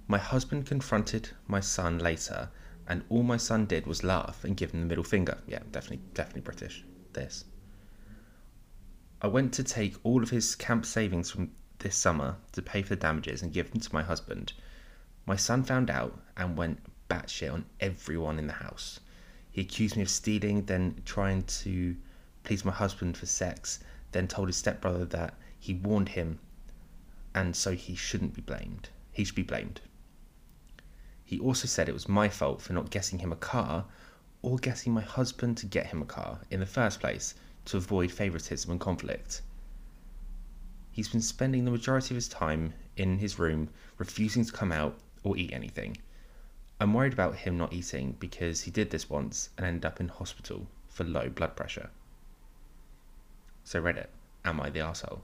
My 0.06 0.18
husband 0.18 0.66
confronted 0.66 1.30
my 1.46 1.60
son 1.60 1.98
later 1.98 2.50
and 2.86 3.04
all 3.08 3.22
my 3.22 3.36
son 3.36 3.66
did 3.66 3.86
was 3.86 4.04
laugh 4.04 4.44
and 4.44 4.56
give 4.56 4.72
him 4.72 4.80
the 4.80 4.86
middle 4.86 5.04
finger. 5.04 5.38
Yeah, 5.46 5.60
definitely, 5.72 6.04
definitely 6.14 6.42
British. 6.42 6.84
This. 7.14 7.44
I 9.20 9.26
went 9.26 9.52
to 9.54 9.64
take 9.64 9.96
all 10.04 10.22
of 10.22 10.30
his 10.30 10.54
camp 10.54 10.86
savings 10.86 11.30
from 11.30 11.52
this 11.78 11.96
summer 11.96 12.36
to 12.52 12.62
pay 12.62 12.82
for 12.82 12.90
the 12.90 12.96
damages 12.96 13.42
and 13.42 13.52
give 13.52 13.70
them 13.70 13.80
to 13.80 13.94
my 13.94 14.02
husband. 14.02 14.52
My 15.26 15.36
son 15.36 15.64
found 15.64 15.90
out 15.90 16.18
and 16.36 16.56
went 16.56 16.80
batshit 17.08 17.52
on 17.52 17.64
everyone 17.80 18.38
in 18.38 18.46
the 18.46 18.52
house. 18.52 19.00
He 19.50 19.62
accused 19.62 19.96
me 19.96 20.02
of 20.02 20.10
stealing, 20.10 20.64
then 20.64 21.02
trying 21.04 21.42
to 21.44 21.96
please 22.44 22.64
my 22.64 22.72
husband 22.72 23.16
for 23.16 23.26
sex, 23.26 23.80
then 24.12 24.28
told 24.28 24.48
his 24.48 24.56
stepbrother 24.56 25.04
that 25.06 25.34
he 25.58 25.74
warned 25.74 26.10
him 26.10 26.38
and 27.34 27.54
so 27.54 27.72
he 27.72 27.94
shouldn't 27.94 28.34
be 28.34 28.42
blamed. 28.42 28.88
He 29.12 29.24
should 29.24 29.34
be 29.34 29.42
blamed. 29.42 29.80
He 31.24 31.38
also 31.38 31.66
said 31.66 31.88
it 31.88 31.92
was 31.92 32.08
my 32.08 32.28
fault 32.28 32.62
for 32.62 32.72
not 32.72 32.90
getting 32.90 33.18
him 33.18 33.32
a 33.32 33.36
car 33.36 33.84
or 34.40 34.56
getting 34.56 34.92
my 34.92 35.02
husband 35.02 35.56
to 35.58 35.66
get 35.66 35.86
him 35.86 36.00
a 36.00 36.06
car 36.06 36.40
in 36.50 36.60
the 36.60 36.66
first 36.66 37.00
place 37.00 37.34
to 37.66 37.76
avoid 37.76 38.10
favouritism 38.10 38.70
and 38.70 38.80
conflict. 38.80 39.42
He's 40.90 41.08
been 41.08 41.20
spending 41.20 41.64
the 41.64 41.70
majority 41.70 42.14
of 42.14 42.16
his 42.16 42.28
time 42.28 42.72
in 42.96 43.18
his 43.18 43.38
room, 43.38 43.68
refusing 43.98 44.44
to 44.44 44.52
come 44.52 44.72
out 44.72 44.98
or 45.22 45.36
eat 45.36 45.52
anything. 45.52 45.98
I'm 46.80 46.94
worried 46.94 47.12
about 47.12 47.34
him 47.34 47.58
not 47.58 47.72
eating 47.72 48.16
because 48.20 48.62
he 48.62 48.70
did 48.70 48.90
this 48.90 49.10
once 49.10 49.50
and 49.56 49.66
ended 49.66 49.84
up 49.84 50.00
in 50.00 50.08
hospital 50.08 50.68
for 50.88 51.04
low 51.04 51.28
blood 51.28 51.56
pressure. 51.56 51.90
So, 53.64 53.82
Reddit, 53.82 54.06
am 54.44 54.60
I 54.60 54.70
the 54.70 54.80
asshole? 54.80 55.22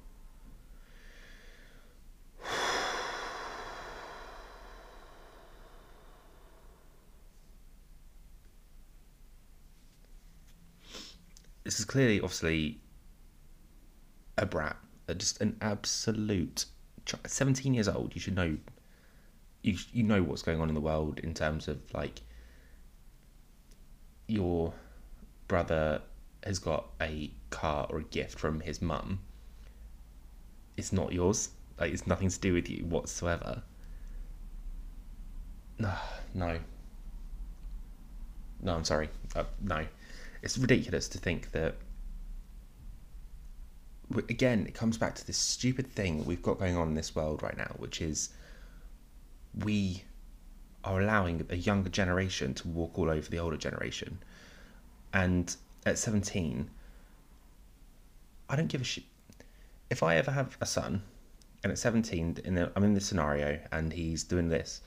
this 11.65 11.79
is 11.79 11.85
clearly, 11.87 12.21
obviously, 12.21 12.79
a 14.37 14.47
brat, 14.47 14.77
just 15.17 15.41
an 15.41 15.57
absolute. 15.61 16.67
Seventeen 17.27 17.75
years 17.75 17.89
old, 17.89 18.15
you 18.15 18.21
should 18.21 18.35
know. 18.35 18.57
You 19.65 19.77
you 19.93 20.03
know 20.05 20.23
what's 20.23 20.43
going 20.43 20.61
on 20.61 20.69
in 20.69 20.75
the 20.75 20.81
world 20.81 21.19
in 21.19 21.35
terms 21.35 21.67
of 21.69 21.79
like. 21.93 22.21
Your 24.27 24.73
brother 25.49 26.01
has 26.45 26.59
got 26.59 26.87
a 27.01 27.31
car 27.51 27.87
or 27.91 27.99
a 27.99 28.05
gift 28.05 28.39
from 28.39 28.61
his 28.61 28.81
mum. 28.81 29.21
It's 30.77 30.93
not 30.93 31.13
yours. 31.13 31.51
Like 31.79 31.93
it's 31.93 32.07
nothing 32.07 32.29
to 32.29 32.39
do 32.39 32.55
with 32.55 32.71
you 32.71 32.85
whatsoever. 32.85 33.63
No, 35.79 35.93
no. 36.35 36.59
No, 38.63 38.75
I'm 38.77 38.85
sorry. 38.85 39.11
Uh, 39.35 39.45
no 39.61 39.85
it's 40.45 40.59
ridiculous 40.59 41.09
to 41.09 41.19
think 41.19 41.51
that 41.53 41.75
again 44.29 44.67
it 44.67 44.75
comes 44.75 44.99
back 44.99 45.15
to 45.15 45.27
this 45.27 45.39
stupid 45.39 45.91
thing 45.91 46.23
we've 46.27 46.43
got 46.43 46.59
going 46.59 46.77
on 46.77 46.89
in 46.89 46.95
this 46.95 47.17
world 47.17 47.43
right 47.43 47.57
now 47.57 47.75
which 47.79 48.03
is 48.03 48.29
we 49.63 50.05
are 50.83 51.01
allowing 51.01 51.47
a 51.51 51.57
younger 51.57 51.89
generation 51.89 52.55
to 52.55 52.69
walk 52.69 52.99
all 52.99 53.11
over 53.11 53.29
the 53.31 53.39
older 53.39 53.57
generation 53.57 54.19
and 55.13 55.57
at 55.87 55.99
17 55.99 56.69
i 58.49 58.57
don't 58.57 58.69
give 58.69 58.81
a 58.81 58.85
shit 58.85 59.05
if 59.91 60.03
i 60.03 60.17
ever 60.17 60.31
have 60.31 60.57
a 60.61 60.67
son 60.67 61.03
and 61.63 61.73
at 61.73 61.79
17 61.79 62.39
in 62.45 62.55
the, 62.55 62.71
i'm 62.77 62.85
in 62.85 62.95
this 62.95 63.07
scenario 63.07 63.59
and 63.73 63.93
he's 63.93 64.25
doing 64.25 64.49
this 64.49 64.83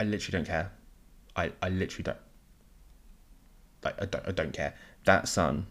i 0.00 0.04
literally 0.04 0.38
don't 0.38 0.46
care 0.46 0.72
i, 1.36 1.52
I 1.62 1.68
literally 1.68 2.04
don't 2.04 2.18
like, 3.86 4.02
I 4.02 4.06
don't, 4.06 4.28
I 4.28 4.32
don't 4.32 4.52
care. 4.52 4.74
That 5.04 5.28
son 5.28 5.66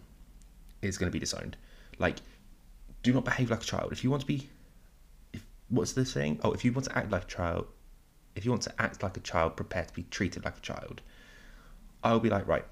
is 0.81 0.97
going 0.97 1.09
to 1.09 1.11
be 1.11 1.19
disowned. 1.19 1.57
Like, 1.99 2.17
do 3.03 3.13
not 3.13 3.25
behave 3.25 3.51
like 3.51 3.61
a 3.61 3.65
child. 3.65 3.91
If 3.91 4.03
you 4.03 4.09
want 4.09 4.21
to 4.21 4.27
be, 4.27 4.49
what's 5.69 5.93
the 5.93 6.05
saying? 6.05 6.39
Oh, 6.43 6.51
if 6.51 6.63
you 6.63 6.71
want 6.71 6.85
to 6.85 6.97
act 6.97 7.11
like 7.11 7.23
a 7.23 7.27
child, 7.27 7.67
if 8.35 8.45
you 8.45 8.51
want 8.51 8.63
to 8.63 8.73
act 8.81 9.03
like 9.03 9.17
a 9.17 9.21
child, 9.21 9.55
prepare 9.55 9.85
to 9.85 9.93
be 9.93 10.03
treated 10.03 10.45
like 10.45 10.57
a 10.57 10.61
child. 10.61 11.01
I'll 12.03 12.19
be 12.19 12.29
like, 12.29 12.47
right, 12.47 12.65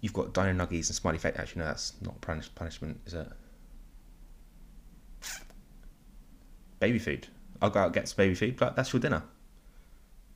you've 0.00 0.12
got 0.12 0.32
dino 0.32 0.52
nuggies 0.52 0.88
and 0.88 0.96
smiley 0.96 1.18
face. 1.18 1.34
Actually, 1.36 1.60
no, 1.60 1.66
that's 1.66 1.94
not 2.00 2.20
punish- 2.20 2.54
punishment, 2.54 3.00
is 3.06 3.14
it? 3.14 3.28
Baby 6.80 6.98
food. 6.98 7.28
I'll 7.62 7.70
go 7.70 7.80
out 7.80 7.86
and 7.86 7.94
get 7.94 8.08
some 8.08 8.16
baby 8.16 8.34
food. 8.34 8.60
Like, 8.60 8.76
that's 8.76 8.92
your 8.92 9.00
dinner. 9.00 9.22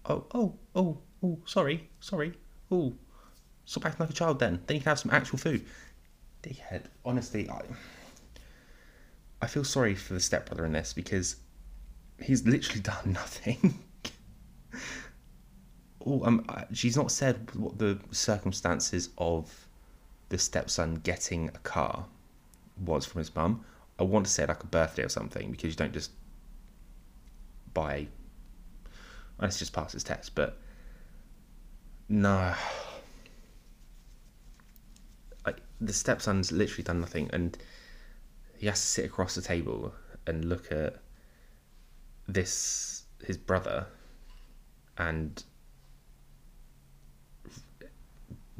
Oh, 0.06 0.24
oh, 0.34 0.54
oh, 0.74 0.98
oh, 1.22 1.38
sorry, 1.44 1.88
sorry. 2.00 2.32
Oh, 2.70 2.94
Stop 3.70 3.86
acting 3.86 4.00
like 4.00 4.10
a 4.10 4.14
child 4.14 4.40
then. 4.40 4.60
Then 4.66 4.78
you 4.78 4.80
can 4.82 4.90
have 4.90 4.98
some 4.98 5.12
actual 5.12 5.38
food. 5.38 5.64
Dickhead. 6.42 6.86
Honestly, 7.04 7.48
I, 7.48 7.60
I 9.40 9.46
feel 9.46 9.62
sorry 9.62 9.94
for 9.94 10.14
the 10.14 10.18
stepbrother 10.18 10.66
in 10.66 10.72
this 10.72 10.92
because 10.92 11.36
he's 12.22 12.46
literally 12.46 12.80
done 12.80 12.96
nothing. 13.12 13.78
oh, 16.04 16.24
um, 16.24 16.44
she's 16.72 16.96
not 16.96 17.10
said 17.10 17.54
what 17.54 17.78
the 17.78 17.98
circumstances 18.10 19.10
of 19.18 19.66
the 20.28 20.38
stepson 20.38 20.96
getting 20.96 21.48
a 21.48 21.58
car 21.58 22.06
was 22.84 23.04
from 23.04 23.18
his 23.18 23.34
mum. 23.34 23.64
I 23.98 24.04
want 24.04 24.26
to 24.26 24.32
say 24.32 24.46
like 24.46 24.62
a 24.62 24.66
birthday 24.66 25.02
or 25.02 25.08
something 25.08 25.50
because 25.50 25.70
you 25.70 25.76
don't 25.76 25.92
just 25.92 26.12
buy. 27.74 28.06
Let's 29.38 29.58
just 29.58 29.72
pass 29.72 29.92
his 29.92 30.04
test, 30.04 30.34
but 30.34 30.58
no 32.08 32.54
the 35.80 35.92
stepson's 35.92 36.52
literally 36.52 36.84
done 36.84 37.00
nothing, 37.00 37.30
and 37.32 37.56
he 38.58 38.66
has 38.66 38.80
to 38.80 38.86
sit 38.86 39.04
across 39.06 39.34
the 39.34 39.42
table 39.42 39.94
and 40.26 40.44
look 40.44 40.70
at 40.70 40.96
this 42.32 43.04
his 43.24 43.36
brother 43.36 43.86
and 44.98 45.44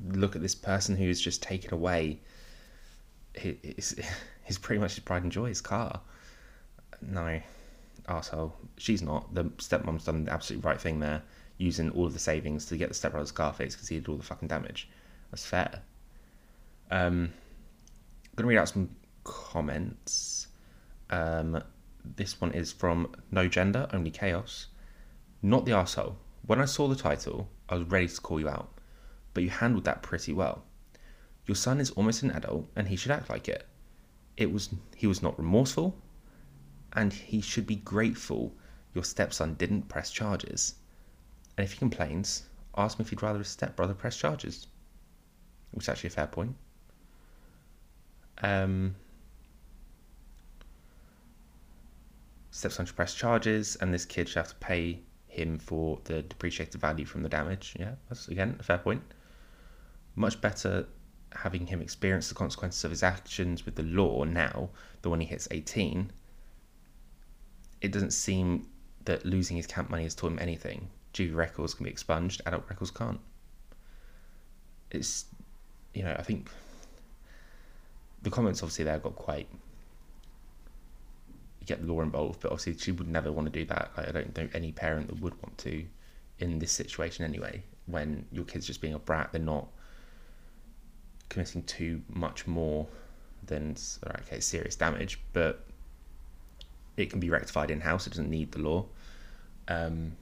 look 0.09 0.35
at 0.37 0.42
this 0.42 0.54
person 0.54 0.96
who's 0.96 1.20
just 1.20 1.42
taken 1.42 1.72
away 1.74 2.20
his, 3.35 4.00
his 4.42 4.59
pretty 4.62 4.80
much 4.80 4.94
his 4.94 5.04
pride 5.04 5.22
and 5.22 5.33
joy, 5.33 5.48
his 5.48 5.61
car. 5.61 6.00
No, 7.00 7.40
asshole. 8.09 8.54
She's 8.76 9.02
not. 9.02 9.35
The 9.35 9.44
stepmom's 9.44 10.04
done 10.04 10.24
the 10.24 10.33
absolute 10.33 10.64
right 10.64 10.80
thing 10.80 11.00
there, 11.00 11.22
using 11.59 11.90
all 11.90 12.06
of 12.06 12.12
the 12.12 12.18
savings 12.18 12.66
to 12.66 12.76
get 12.76 12.88
the 12.88 12.94
stepbrother's 12.94 13.33
car 13.33 13.52
fixed 13.52 13.76
because 13.76 13.88
he 13.88 13.96
did 13.96 14.09
all 14.09 14.16
the 14.16 14.22
fucking 14.22 14.48
damage. 14.48 14.88
That's 15.30 15.46
fair. 15.46 15.83
Um, 16.90 17.33
I'm 18.24 18.37
to 18.37 18.44
read 18.46 18.59
out 18.59 18.68
some 18.68 18.90
comments. 19.24 20.48
Um, 21.11 21.62
this 22.04 22.40
one 22.40 22.52
is 22.52 22.72
from 22.72 23.14
No 23.30 23.48
Gender, 23.48 23.88
Only 23.92 24.10
Chaos. 24.10 24.66
Not 25.42 25.64
the 25.64 25.72
asshole. 25.72 26.16
When 26.46 26.60
I 26.60 26.64
saw 26.64 26.88
the 26.88 26.96
title, 26.96 27.48
I 27.68 27.76
was 27.76 27.88
ready 27.88 28.08
to 28.08 28.20
call 28.20 28.40
you 28.40 28.48
out, 28.48 28.72
but 29.34 29.42
you 29.42 29.50
handled 29.50 29.84
that 29.84 30.02
pretty 30.02 30.32
well. 30.32 30.64
Your 31.46 31.54
son 31.54 31.80
is 31.80 31.90
almost 31.92 32.22
an 32.22 32.30
adult, 32.30 32.70
and 32.76 32.88
he 32.88 32.96
should 32.96 33.10
act 33.10 33.30
like 33.30 33.48
it. 33.48 33.66
It 34.36 34.52
was 34.52 34.70
he 34.96 35.06
was 35.06 35.22
not 35.22 35.38
remorseful, 35.38 35.96
and 36.92 37.12
he 37.12 37.40
should 37.40 37.66
be 37.66 37.76
grateful 37.76 38.54
your 38.94 39.04
stepson 39.04 39.54
didn't 39.54 39.88
press 39.88 40.10
charges. 40.10 40.74
And 41.56 41.64
if 41.64 41.72
he 41.72 41.78
complains, 41.78 42.44
ask 42.76 42.98
him 42.98 43.04
if 43.04 43.10
he'd 43.10 43.22
rather 43.22 43.38
his 43.38 43.48
stepbrother 43.48 43.94
press 43.94 44.16
charges. 44.16 44.66
Which 45.72 45.84
is 45.84 45.88
actually 45.88 46.08
a 46.08 46.12
fair 46.12 46.26
point. 46.26 46.56
Um, 48.42 48.96
stepson 52.50 52.86
should 52.86 52.96
press 52.96 53.14
charges, 53.14 53.76
and 53.76 53.92
this 53.92 54.04
kid 54.04 54.28
should 54.28 54.38
have 54.38 54.48
to 54.48 54.54
pay 54.56 55.00
him 55.26 55.58
for 55.58 56.00
the 56.04 56.22
depreciated 56.22 56.80
value 56.80 57.04
from 57.04 57.22
the 57.22 57.28
damage. 57.28 57.76
Yeah, 57.78 57.94
that's 58.08 58.28
again 58.28 58.56
a 58.58 58.62
fair 58.62 58.78
point. 58.78 59.02
Much 60.16 60.40
better 60.40 60.86
having 61.32 61.66
him 61.66 61.80
experience 61.80 62.28
the 62.28 62.34
consequences 62.34 62.84
of 62.84 62.90
his 62.90 63.02
actions 63.02 63.64
with 63.64 63.76
the 63.76 63.84
law 63.84 64.24
now 64.24 64.68
than 65.02 65.10
when 65.10 65.20
he 65.20 65.26
hits 65.26 65.46
18. 65.50 66.10
It 67.80 67.92
doesn't 67.92 68.10
seem 68.10 68.66
that 69.04 69.24
losing 69.24 69.56
his 69.56 69.66
camp 69.66 69.90
money 69.90 70.02
has 70.02 70.14
taught 70.14 70.32
him 70.32 70.38
anything. 70.40 70.90
Juvie 71.14 71.34
records 71.34 71.74
can 71.74 71.84
be 71.84 71.90
expunged, 71.90 72.42
adult 72.46 72.64
records 72.68 72.90
can't. 72.90 73.20
It's, 74.90 75.26
you 75.94 76.02
know, 76.02 76.14
I 76.18 76.22
think 76.22 76.50
the 78.22 78.30
comments 78.30 78.62
obviously 78.62 78.84
there 78.84 78.98
got 78.98 79.14
quite 79.14 79.48
get 81.70 81.87
law 81.87 82.00
involved, 82.00 82.40
but 82.40 82.50
obviously 82.50 82.76
she 82.78 82.92
would 82.92 83.09
never 83.09 83.30
want 83.33 83.46
to 83.46 83.59
do 83.59 83.64
that. 83.66 83.90
Like, 83.96 84.09
I 84.09 84.12
don't 84.12 84.37
know 84.37 84.48
any 84.52 84.72
parent 84.72 85.09
that 85.09 85.20
would 85.20 85.35
want 85.42 85.56
to 85.59 85.85
in 86.38 86.59
this 86.59 86.72
situation 86.72 87.24
anyway. 87.24 87.62
When 87.87 88.26
your 88.33 88.44
kid's 88.44 88.66
just 88.66 88.80
being 88.80 88.94
a 88.94 88.98
brat, 88.98 89.30
they're 89.33 89.40
not 89.40 89.68
committing 91.28 91.62
too 91.62 92.02
much 92.09 92.46
more 92.46 92.87
than 93.46 93.76
okay 94.22 94.40
serious 94.40 94.76
damage, 94.76 95.20
but 95.33 95.64
it 96.96 97.11
can 97.11 97.20
be 97.20 97.30
rectified 97.30 97.70
in 97.70 97.80
house. 97.80 98.06
It 98.06 98.11
doesn't 98.11 98.30
need 98.30 98.52
the 98.52 98.59
law. 98.59 98.85
Um, 99.68 100.12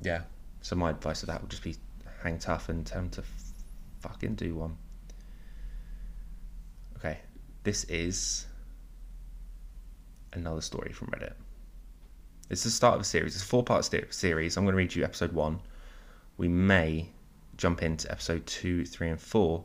yeah. 0.00 0.22
So 0.60 0.76
my 0.76 0.90
advice 0.90 1.22
of 1.22 1.28
that 1.28 1.40
would 1.40 1.50
just 1.50 1.62
be 1.62 1.76
hang 2.22 2.38
tough 2.38 2.68
and 2.68 2.84
tell 2.86 3.00
him 3.00 3.10
to 3.10 3.22
fucking 4.00 4.34
do 4.34 4.54
one. 4.54 4.76
Okay, 6.96 7.18
this 7.62 7.84
is 7.84 8.46
another 10.38 10.60
story 10.60 10.92
from 10.92 11.08
Reddit. 11.08 11.34
It's 12.50 12.64
the 12.64 12.70
start 12.70 12.94
of 12.94 13.02
a 13.02 13.04
series. 13.04 13.34
It's 13.34 13.44
a 13.44 13.46
four 13.46 13.62
part 13.62 13.84
series. 14.10 14.56
I'm 14.56 14.64
going 14.64 14.72
to 14.72 14.76
read 14.76 14.94
you 14.94 15.04
episode 15.04 15.32
one. 15.32 15.60
We 16.38 16.48
may 16.48 17.10
jump 17.56 17.82
into 17.82 18.10
episode 18.10 18.46
two, 18.46 18.86
three, 18.86 19.10
and 19.10 19.20
four 19.20 19.64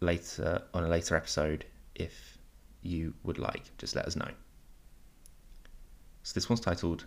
later 0.00 0.62
on 0.72 0.84
a 0.84 0.88
later 0.88 1.16
episode 1.16 1.64
if 1.94 2.38
you 2.82 3.14
would 3.22 3.38
like. 3.38 3.76
Just 3.78 3.94
let 3.94 4.06
us 4.06 4.16
know. 4.16 4.30
So 6.22 6.32
this 6.34 6.48
one's 6.48 6.60
titled 6.60 7.04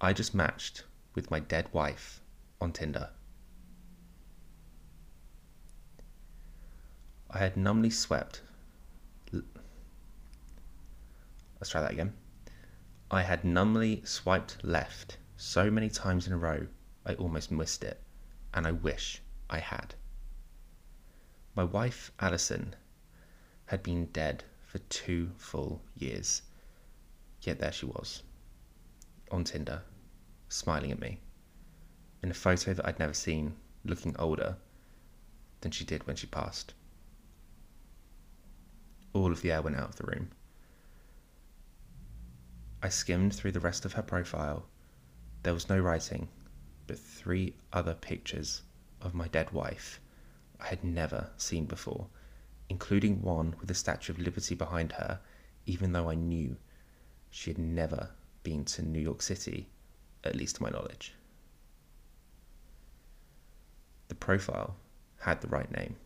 I 0.00 0.12
just 0.12 0.34
matched 0.34 0.84
with 1.14 1.30
my 1.30 1.40
dead 1.40 1.68
wife 1.72 2.20
on 2.60 2.72
Tinder. 2.72 3.08
I 7.30 7.38
had 7.38 7.56
numbly 7.56 7.90
swept. 7.90 8.42
Let's 9.32 9.46
try 11.64 11.80
that 11.80 11.92
again. 11.92 12.14
I 13.10 13.22
had 13.22 13.44
numbly 13.44 14.02
swiped 14.04 14.62
left 14.64 15.18
so 15.36 15.70
many 15.70 15.88
times 15.88 16.26
in 16.26 16.32
a 16.32 16.38
row 16.38 16.66
I 17.04 17.14
almost 17.14 17.50
missed 17.50 17.84
it, 17.84 18.02
and 18.52 18.66
I 18.66 18.72
wish 18.72 19.22
I 19.48 19.58
had. 19.58 19.94
My 21.54 21.64
wife, 21.64 22.10
Alison, 22.20 22.74
had 23.66 23.82
been 23.82 24.06
dead 24.06 24.44
for 24.66 24.78
two 24.78 25.30
full 25.36 25.82
years, 25.94 26.42
yet 27.42 27.58
there 27.58 27.72
she 27.72 27.86
was, 27.86 28.22
on 29.30 29.44
Tinder, 29.44 29.82
smiling 30.48 30.90
at 30.90 30.98
me, 30.98 31.20
in 32.22 32.30
a 32.30 32.34
photo 32.34 32.74
that 32.74 32.86
I'd 32.86 32.98
never 32.98 33.14
seen, 33.14 33.56
looking 33.84 34.16
older 34.18 34.56
than 35.60 35.70
she 35.70 35.84
did 35.84 36.06
when 36.06 36.16
she 36.16 36.26
passed. 36.26 36.74
All 39.12 39.32
of 39.32 39.42
the 39.42 39.52
air 39.52 39.62
went 39.62 39.76
out 39.76 39.90
of 39.90 39.96
the 39.96 40.06
room. 40.06 40.30
I 42.82 42.88
skimmed 42.88 43.34
through 43.34 43.52
the 43.52 43.60
rest 43.60 43.84
of 43.84 43.94
her 43.94 44.02
profile. 44.02 44.66
There 45.42 45.54
was 45.54 45.68
no 45.68 45.78
writing, 45.78 46.28
but 46.86 46.98
three 46.98 47.54
other 47.72 47.94
pictures 47.94 48.62
of 49.00 49.14
my 49.14 49.28
dead 49.28 49.50
wife 49.50 50.00
I 50.60 50.66
had 50.66 50.84
never 50.84 51.30
seen 51.36 51.66
before, 51.66 52.08
including 52.68 53.22
one 53.22 53.54
with 53.58 53.68
the 53.68 53.74
Statue 53.74 54.12
of 54.12 54.18
Liberty 54.18 54.54
behind 54.54 54.92
her, 54.92 55.20
even 55.64 55.92
though 55.92 56.10
I 56.10 56.14
knew 56.14 56.56
she 57.30 57.50
had 57.50 57.58
never 57.58 58.10
been 58.42 58.64
to 58.66 58.82
New 58.82 59.00
York 59.00 59.22
City, 59.22 59.68
at 60.24 60.36
least 60.36 60.56
to 60.56 60.62
my 60.62 60.70
knowledge. 60.70 61.14
The 64.08 64.14
profile 64.14 64.76
had 65.18 65.40
the 65.40 65.48
right 65.48 65.70
name. 65.70 65.96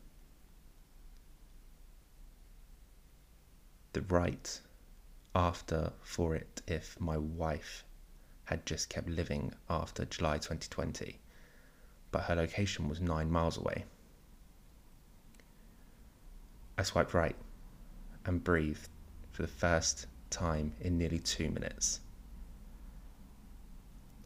The 3.92 4.02
right 4.02 4.60
after 5.34 5.92
for 6.02 6.34
it 6.34 6.60
if 6.66 6.98
my 7.00 7.16
wife 7.16 7.84
had 8.44 8.66
just 8.66 8.88
kept 8.88 9.08
living 9.08 9.52
after 9.68 10.04
July 10.04 10.38
2020, 10.38 11.20
but 12.10 12.22
her 12.22 12.34
location 12.34 12.88
was 12.88 13.00
nine 13.00 13.30
miles 13.30 13.56
away. 13.56 13.84
I 16.76 16.82
swiped 16.82 17.14
right 17.14 17.36
and 18.24 18.42
breathed 18.42 18.88
for 19.30 19.42
the 19.42 19.48
first 19.48 20.06
time 20.30 20.72
in 20.80 20.98
nearly 20.98 21.20
two 21.20 21.50
minutes. 21.50 22.00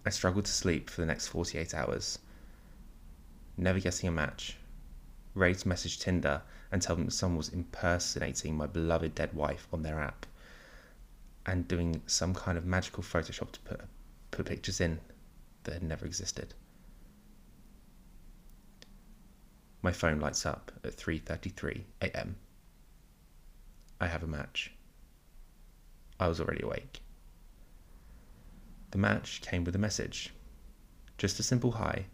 I 0.06 0.10
struggled 0.10 0.46
to 0.46 0.52
sleep 0.52 0.88
for 0.88 1.00
the 1.00 1.06
next 1.06 1.26
48 1.28 1.74
hours, 1.74 2.18
never 3.56 3.80
getting 3.80 4.08
a 4.08 4.12
match. 4.12 4.56
Ready 5.34 5.54
to 5.54 5.68
message 5.68 5.98
Tinder 5.98 6.42
and 6.70 6.80
tell 6.80 6.96
them 6.96 7.10
someone 7.10 7.38
was 7.38 7.48
impersonating 7.48 8.56
my 8.56 8.66
beloved 8.66 9.14
dead 9.14 9.32
wife 9.34 9.66
on 9.72 9.82
their 9.82 10.00
app 10.00 10.26
and 11.46 11.68
doing 11.68 12.02
some 12.06 12.34
kind 12.34 12.56
of 12.56 12.64
magical 12.64 13.02
Photoshop 13.02 13.52
to 13.52 13.60
put 13.60 13.80
put 14.30 14.46
pictures 14.46 14.80
in 14.80 15.00
that 15.64 15.74
had 15.74 15.82
never 15.82 16.06
existed. 16.06 16.54
My 19.82 19.92
phone 19.92 20.18
lights 20.18 20.46
up 20.46 20.72
at 20.82 20.96
3:33 20.96 21.84
a.m. 22.00 22.36
I 24.00 24.06
have 24.06 24.22
a 24.22 24.26
match. 24.26 24.72
I 26.18 26.28
was 26.28 26.40
already 26.40 26.62
awake. 26.62 27.02
The 28.92 28.98
match 28.98 29.40
came 29.42 29.64
with 29.64 29.74
a 29.74 29.78
message. 29.78 30.32
Just 31.18 31.40
a 31.40 31.42
simple 31.42 31.72
hi. 31.72 32.06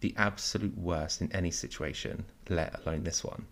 The 0.00 0.14
absolute 0.16 0.76
worst 0.76 1.20
in 1.20 1.32
any 1.32 1.50
situation, 1.50 2.24
let 2.48 2.78
alone 2.80 3.04
this 3.04 3.22
one. 3.22 3.46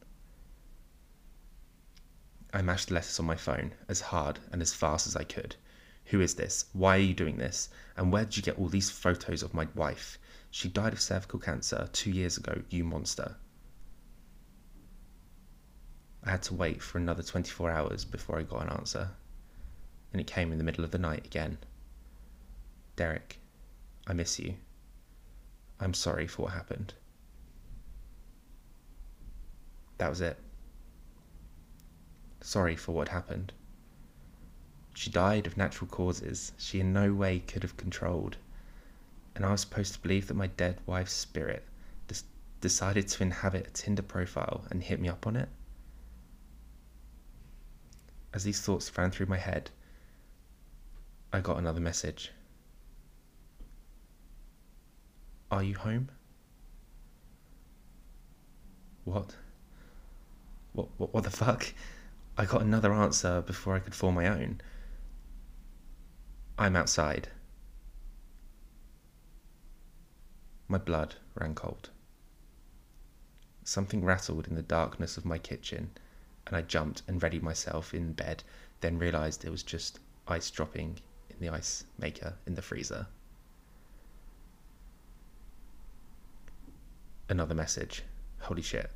I 2.53 2.63
mashed 2.63 2.89
the 2.89 2.95
letters 2.95 3.21
on 3.21 3.27
my 3.27 3.37
phone 3.37 3.75
as 3.89 4.01
hard 4.01 4.39
and 4.53 4.63
as 4.63 4.73
fast 4.73 5.07
as 5.07 5.15
I 5.15 5.25
could. 5.25 5.57
Who 6.07 6.21
is 6.21 6.35
this? 6.35 6.65
Why 6.73 6.97
are 6.97 7.01
you 7.01 7.13
doing 7.13 7.37
this? 7.37 7.69
And 7.97 8.11
where 8.11 8.25
did 8.25 8.37
you 8.39 8.43
get 8.43 8.59
all 8.59 8.69
these 8.69 8.89
photos 8.89 9.43
of 9.43 9.53
my 9.53 9.69
wife? 9.75 10.19
She 10.51 10.69
died 10.69 10.95
of 10.95 11.01
cervical 11.01 11.39
cancer 11.39 11.91
two 11.93 12.11
years 12.11 12.39
ago, 12.39 12.63
you 12.71 12.85
monster. 12.85 13.37
I 16.25 16.31
had 16.31 16.43
to 16.45 16.55
wait 16.55 16.83
for 16.83 16.97
another 16.97 17.23
24 17.23 17.71
hours 17.71 18.05
before 18.07 18.39
I 18.39 18.43
got 18.43 18.63
an 18.63 18.71
answer. 18.71 19.11
And 20.13 20.21
it 20.21 20.27
came 20.27 20.51
in 20.51 20.59
the 20.59 20.65
middle 20.65 20.85
of 20.85 20.91
the 20.91 20.99
night 20.99 21.27
again. 21.27 21.59
Derek, 22.97 23.39
I 24.07 24.15
miss 24.15 24.39
you. 24.39 24.55
I'm 25.79 25.95
sorry 25.95 26.27
for 26.27 26.43
what 26.43 26.53
happened. 26.53 26.95
That 29.99 30.09
was 30.09 30.23
it. 30.23 30.39
Sorry 32.49 32.77
for 32.77 32.93
what 32.93 33.09
happened. 33.09 33.53
She 34.95 35.11
died 35.11 35.47
of 35.47 35.59
natural 35.59 35.87
causes 35.87 36.53
she 36.57 36.81
in 36.81 36.95
no 36.95 37.13
way 37.13 37.41
could 37.41 37.63
have 37.63 37.77
controlled. 37.77 38.39
And 39.35 39.45
I 39.45 39.51
was 39.51 39.61
supposed 39.61 39.93
to 39.93 40.01
believe 40.01 40.29
that 40.29 40.35
my 40.35 40.47
dead 40.47 40.79
wife's 40.87 41.13
spirit 41.13 41.63
des- 42.07 42.25
decided 42.63 43.07
to 43.09 43.23
inhabit 43.23 43.67
a 43.67 43.71
Tinder 43.71 44.01
profile 44.01 44.65
and 44.71 44.83
hit 44.83 44.99
me 44.99 45.11
up 45.11 45.27
on 45.27 45.37
it? 45.37 45.51
As 48.33 48.45
these 48.45 48.63
thoughts 48.63 48.97
ran 48.97 49.11
through 49.11 49.27
my 49.27 49.37
head, 49.37 49.69
I 51.35 51.41
got 51.41 51.59
another 51.59 51.81
message. 51.81 52.33
Are 55.51 55.63
you 55.63 55.75
home? 55.75 56.09
What? 59.05 59.37
What, 60.73 60.89
what, 60.97 61.13
what 61.13 61.25
the 61.25 61.31
fuck? 61.31 61.75
I 62.41 62.45
got 62.45 62.63
another 62.63 62.93
answer 62.93 63.43
before 63.43 63.75
I 63.75 63.81
could 63.81 63.97
form 63.97 64.15
my 64.15 64.29
own. 64.29 64.61
I'm 66.57 66.77
outside. 66.77 67.31
My 70.69 70.79
blood 70.79 71.17
ran 71.35 71.57
cold. 71.57 71.91
Something 73.65 74.05
rattled 74.05 74.47
in 74.47 74.55
the 74.55 74.63
darkness 74.63 75.17
of 75.17 75.25
my 75.25 75.39
kitchen, 75.39 75.91
and 76.47 76.55
I 76.55 76.63
jumped 76.63 77.03
and 77.09 77.21
readied 77.21 77.43
myself 77.43 77.93
in 77.93 78.13
bed, 78.13 78.45
then 78.83 78.99
realized 78.99 79.45
it 79.45 79.51
was 79.51 79.65
just 79.65 79.99
ice 80.29 80.49
dropping 80.49 81.01
in 81.31 81.37
the 81.41 81.49
ice 81.49 81.83
maker 81.99 82.35
in 82.47 82.55
the 82.55 82.63
freezer. 82.63 83.09
Another 87.29 87.55
message. 87.55 88.05
Holy 88.39 88.63
shit. 88.63 88.93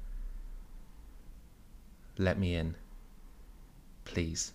Let 2.17 2.39
me 2.39 2.55
in. 2.55 2.77
Please. 4.05 4.53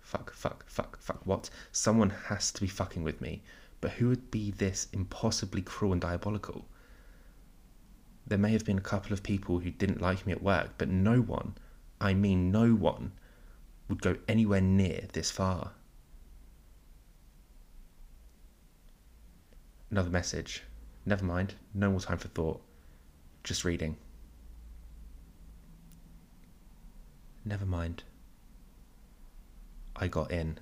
Fuck, 0.00 0.32
fuck, 0.32 0.64
fuck, 0.68 0.98
fuck. 1.00 1.26
What? 1.26 1.50
Someone 1.72 2.10
has 2.10 2.52
to 2.52 2.60
be 2.60 2.66
fucking 2.66 3.02
with 3.02 3.20
me. 3.20 3.42
But 3.80 3.92
who 3.92 4.08
would 4.08 4.30
be 4.30 4.50
this 4.50 4.88
impossibly 4.92 5.60
cruel 5.60 5.92
and 5.92 6.00
diabolical? 6.00 6.66
There 8.26 8.38
may 8.38 8.52
have 8.52 8.64
been 8.64 8.78
a 8.78 8.82
couple 8.82 9.12
of 9.12 9.22
people 9.22 9.58
who 9.58 9.70
didn't 9.70 10.00
like 10.00 10.26
me 10.26 10.32
at 10.32 10.42
work, 10.42 10.70
but 10.78 10.88
no 10.88 11.20
one, 11.20 11.56
I 12.00 12.14
mean 12.14 12.50
no 12.50 12.74
one, 12.74 13.12
would 13.88 14.00
go 14.00 14.16
anywhere 14.26 14.62
near 14.62 15.06
this 15.12 15.30
far. 15.30 15.72
Another 19.90 20.10
message. 20.10 20.62
Never 21.04 21.24
mind, 21.24 21.54
no 21.74 21.90
more 21.90 22.00
time 22.00 22.18
for 22.18 22.28
thought. 22.28 22.62
Just 23.42 23.64
reading. 23.64 23.96
Never 27.44 27.66
mind. 27.66 28.04
I 29.96 30.08
got 30.08 30.30
in. 30.30 30.58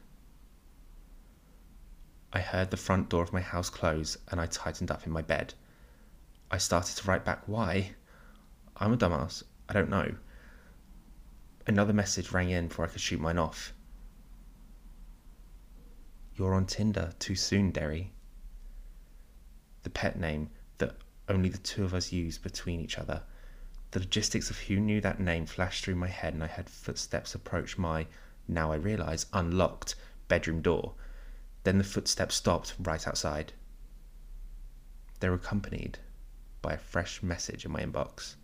I 2.33 2.41
heard 2.41 2.71
the 2.71 2.77
front 2.77 3.09
door 3.09 3.23
of 3.23 3.33
my 3.33 3.41
house 3.41 3.71
close 3.71 4.19
and 4.31 4.41
I 4.41 4.47
tightened 4.47 4.91
up 4.91 5.07
in 5.07 5.13
my 5.13 5.23
bed. 5.23 5.55
I 6.51 6.59
started 6.59 6.97
to 6.97 7.09
write 7.09 7.25
back 7.25 7.47
why. 7.47 7.95
I'm 8.77 8.93
a 8.93 8.97
dumbass. 8.97 9.43
I 9.69 9.73
don't 9.75 9.91
know. 9.91 10.15
Another 11.67 11.93
message 11.93 12.33
rang 12.33 12.51
in 12.51 12.69
before 12.69 12.85
I 12.85 12.89
could 12.89 13.01
shoot 13.01 13.21
mine 13.21 13.39
off. 13.39 13.73
You're 16.35 16.55
on 16.55 16.67
Tinder 16.67 17.13
too 17.19 17.37
soon, 17.37 17.71
Derry. 17.71 18.13
the 19.83 19.91
pet 19.91 20.19
name 20.19 20.51
that 20.79 20.97
only 21.29 21.49
the 21.49 21.59
two 21.59 21.85
of 21.85 21.95
us 21.95 22.13
use 22.13 22.39
between 22.39 22.81
each 22.81 22.99
other. 22.99 23.23
The 23.93 24.01
logistics 24.01 24.49
of 24.49 24.59
who 24.59 24.81
knew 24.81 25.03
that 25.03 25.21
name 25.21 25.45
flashed 25.45 25.85
through 25.85 25.97
my 25.97 26.09
head, 26.09 26.33
and 26.33 26.43
I 26.43 26.47
heard 26.47 26.71
footsteps 26.71 27.35
approach 27.35 27.77
my, 27.77 28.07
now 28.49 28.73
I 28.73 28.77
realise, 28.77 29.27
unlocked 29.35 29.95
bedroom 30.29 30.63
door. 30.63 30.95
Then 31.65 31.77
the 31.77 31.85
footsteps 31.85 32.35
stopped 32.35 32.75
right 32.79 33.07
outside. 33.07 33.53
They 35.21 35.29
were 35.29 35.35
accompanied 35.35 35.99
by 36.63 36.73
a 36.73 36.79
fresh 36.79 37.23
message 37.23 37.67
in 37.67 37.71
my 37.71 37.83
inbox. 37.85 38.37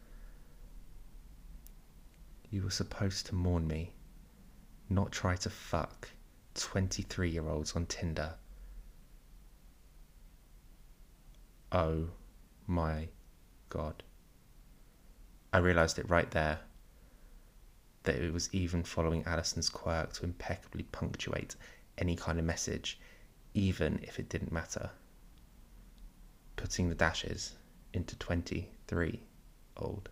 You 2.51 2.63
were 2.63 2.71
supposed 2.71 3.25
to 3.27 3.35
mourn 3.35 3.67
me, 3.67 3.95
not 4.91 5.13
try 5.13 5.35
to 5.37 5.51
fuck 5.51 6.11
23 6.57 7.31
year 7.31 7.49
olds 7.49 7.75
on 7.75 7.87
Tinder. 7.87 8.35
Oh 11.73 12.11
my 12.67 13.09
god. 13.71 14.03
I 15.53 15.59
realised 15.59 15.99
it 15.99 16.09
right 16.09 16.31
there 16.31 16.61
that 18.05 18.17
it 18.17 18.33
was 18.33 18.49
even 18.53 18.83
following 18.83 19.25
Alison's 19.27 19.69
quirk 19.69 20.13
to 20.15 20.25
impeccably 20.25 20.85
punctuate 20.85 21.57
any 21.99 22.17
kind 22.17 22.39
of 22.39 22.45
message, 22.45 22.99
even 23.55 24.01
if 24.03 24.19
it 24.19 24.29
didn't 24.29 24.53
matter. 24.53 24.91
Putting 26.57 26.89
the 26.89 26.95
dashes 26.95 27.55
into 27.93 28.17
23 28.19 29.21
old. 29.77 30.09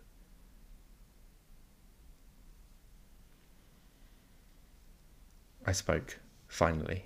I 5.65 5.71
spoke, 5.71 6.17
finally. 6.47 7.05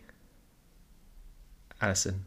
Alison, 1.81 2.25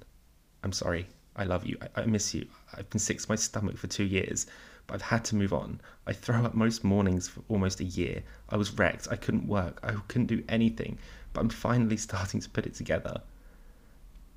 I'm 0.62 0.72
sorry. 0.72 1.06
I 1.36 1.44
love 1.44 1.64
you. 1.64 1.78
I, 1.80 2.02
I, 2.02 2.06
miss 2.06 2.34
you. 2.34 2.46
I've 2.76 2.90
been 2.90 2.98
sick 2.98 3.20
to 3.20 3.26
my 3.28 3.36
stomach 3.36 3.76
for 3.76 3.86
two 3.86 4.04
years, 4.04 4.46
but 4.86 4.94
I've 4.94 5.02
had 5.02 5.24
to 5.26 5.36
move 5.36 5.52
on. 5.52 5.80
I 6.06 6.12
throw 6.12 6.44
up 6.44 6.54
most 6.54 6.84
mornings 6.84 7.28
for 7.28 7.42
almost 7.48 7.80
a 7.80 7.84
year. 7.84 8.22
I 8.48 8.56
was 8.56 8.72
wrecked. 8.72 9.08
I 9.10 9.16
couldn't 9.16 9.46
work. 9.46 9.80
I 9.82 9.92
couldn't 10.08 10.26
do 10.26 10.44
anything, 10.48 10.98
but 11.32 11.40
I'm 11.40 11.48
finally 11.48 11.96
starting 12.08 12.40
to 12.40 12.50
put 12.50 12.66
it 12.66 12.74
together. 12.74 13.22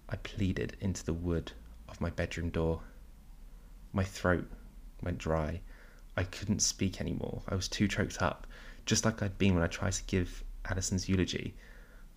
I 0.09 0.15
pleaded 0.17 0.77
into 0.79 1.03
the 1.05 1.13
wood 1.13 1.51
of 1.89 1.99
my 1.99 2.09
bedroom 2.09 2.49
door. 2.49 2.81
My 3.91 4.03
throat 4.03 4.47
went 5.01 5.17
dry. 5.17 5.61
I 6.15 6.23
couldn't 6.23 6.61
speak 6.61 7.01
anymore. 7.01 7.43
I 7.49 7.55
was 7.55 7.67
too 7.67 7.87
choked 7.87 8.21
up, 8.21 8.47
just 8.85 9.05
like 9.05 9.21
I'd 9.21 9.37
been 9.37 9.53
when 9.53 9.63
I 9.63 9.67
tried 9.67 9.93
to 9.93 10.03
give 10.05 10.43
Addison's 10.65 11.09
eulogy. 11.09 11.55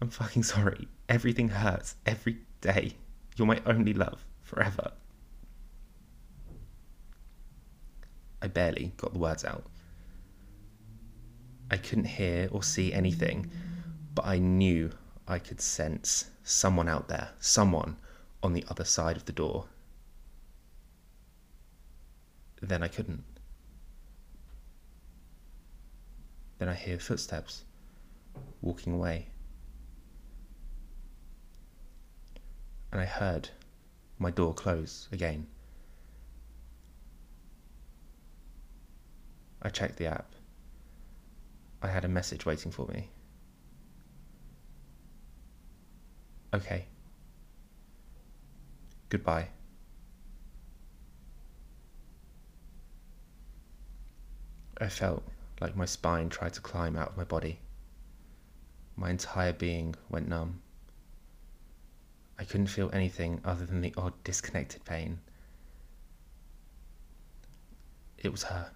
I'm 0.01 0.09
fucking 0.09 0.43
sorry. 0.55 0.89
Everything 1.09 1.49
hurts 1.49 1.97
every 2.07 2.39
day. 2.61 2.95
You're 3.37 3.47
my 3.47 3.61
only 3.67 3.93
love 3.93 4.25
forever. 4.43 4.93
I 8.43 8.49
barely 8.49 8.93
got 8.97 9.13
the 9.13 9.19
words 9.19 9.45
out. 9.45 9.65
I 11.71 11.77
couldn't 11.77 12.07
hear 12.07 12.49
or 12.51 12.63
see 12.63 12.93
anything, 12.93 13.51
but 14.15 14.27
I 14.27 14.39
knew 14.39 14.91
I 15.29 15.39
could 15.39 15.61
sense 15.61 16.31
someone 16.43 16.89
out 16.89 17.09
there, 17.09 17.31
someone 17.39 17.97
on 18.43 18.53
the 18.53 18.65
other 18.69 18.85
side 18.85 19.17
of 19.17 19.25
the 19.25 19.33
door. 19.33 19.67
Then 22.61 22.83
I 22.83 22.89
couldn't. 22.89 23.25
Then 26.59 26.69
I 26.69 26.75
hear 26.75 26.99
footsteps 26.99 27.65
walking 28.61 28.93
away. 28.93 29.29
and 32.93 33.01
I 33.01 33.05
heard 33.05 33.51
my 34.19 34.31
door 34.31 34.55
close 34.55 35.09
again. 35.13 35.47
I 39.63 39.69
checked 39.69 39.97
the 39.97 40.07
app. 40.07 40.33
I 41.83 41.89
had 41.89 42.05
a 42.05 42.09
message 42.09 42.47
waiting 42.47 42.73
for 42.73 42.87
me. 42.87 43.11
Okay. 46.53 46.87
Goodbye. 49.09 49.49
I 54.81 54.89
felt 54.89 55.23
like 55.61 55.77
my 55.77 55.85
spine 55.85 56.31
tried 56.31 56.55
to 56.55 56.61
climb 56.61 56.97
out 56.97 57.11
of 57.11 57.17
my 57.17 57.25
body. 57.25 57.61
My 58.97 59.11
entire 59.11 59.53
being 59.53 59.95
went 60.09 60.29
numb. 60.29 60.63
I 62.39 62.45
couldn't 62.45 62.69
feel 62.69 62.91
anything 62.93 63.41
other 63.45 63.67
than 63.67 63.83
the 63.83 63.93
odd 63.97 64.15
disconnected 64.25 64.85
pain. 64.85 65.21
It 68.17 68.33
was 68.33 68.45
her. 68.45 68.71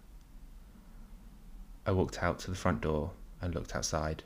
I 1.87 1.93
walked 1.93 2.23
out 2.23 2.39
to 2.41 2.51
the 2.51 2.57
front 2.57 2.81
door 2.81 3.13
and 3.41 3.55
looked 3.55 3.77
outside, 3.77 4.25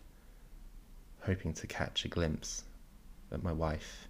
hoping 1.23 1.53
to 1.55 1.66
catch 1.66 2.05
a 2.05 2.09
glimpse 2.09 2.62
at 3.33 3.42
my 3.42 3.53
wife. 3.53 4.09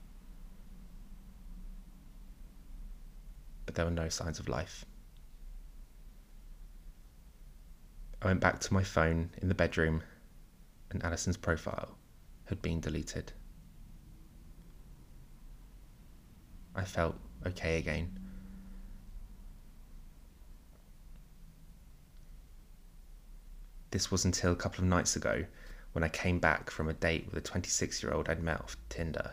But 3.64 3.74
there 3.74 3.86
were 3.86 3.90
no 3.90 4.08
signs 4.08 4.38
of 4.38 4.48
life. 4.48 4.84
I 8.20 8.26
went 8.26 8.40
back 8.40 8.60
to 8.60 8.74
my 8.74 8.82
phone 8.82 9.30
in 9.40 9.48
the 9.48 9.54
bedroom, 9.54 10.02
and 10.90 11.02
Alison's 11.02 11.36
profile 11.36 11.96
had 12.46 12.60
been 12.60 12.80
deleted. 12.80 13.32
I 16.74 16.84
felt 16.84 17.16
okay 17.46 17.78
again. 17.78 18.18
This 23.90 24.10
was 24.10 24.24
until 24.24 24.52
a 24.52 24.56
couple 24.56 24.84
of 24.84 24.88
nights 24.90 25.16
ago 25.16 25.46
when 25.92 26.04
I 26.04 26.08
came 26.08 26.38
back 26.38 26.70
from 26.70 26.88
a 26.88 26.92
date 26.92 27.26
with 27.26 27.38
a 27.38 27.40
26 27.40 28.02
year 28.02 28.12
old 28.12 28.28
I'd 28.28 28.42
met 28.42 28.60
off 28.60 28.76
Tinder. 28.90 29.32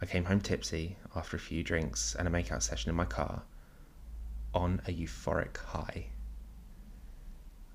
I 0.00 0.06
came 0.06 0.24
home 0.24 0.40
tipsy 0.40 0.96
after 1.16 1.36
a 1.36 1.40
few 1.40 1.64
drinks 1.64 2.14
and 2.14 2.28
a 2.28 2.30
makeout 2.30 2.62
session 2.62 2.90
in 2.90 2.96
my 2.96 3.04
car 3.04 3.42
on 4.54 4.80
a 4.86 4.92
euphoric 4.92 5.56
high. 5.58 6.06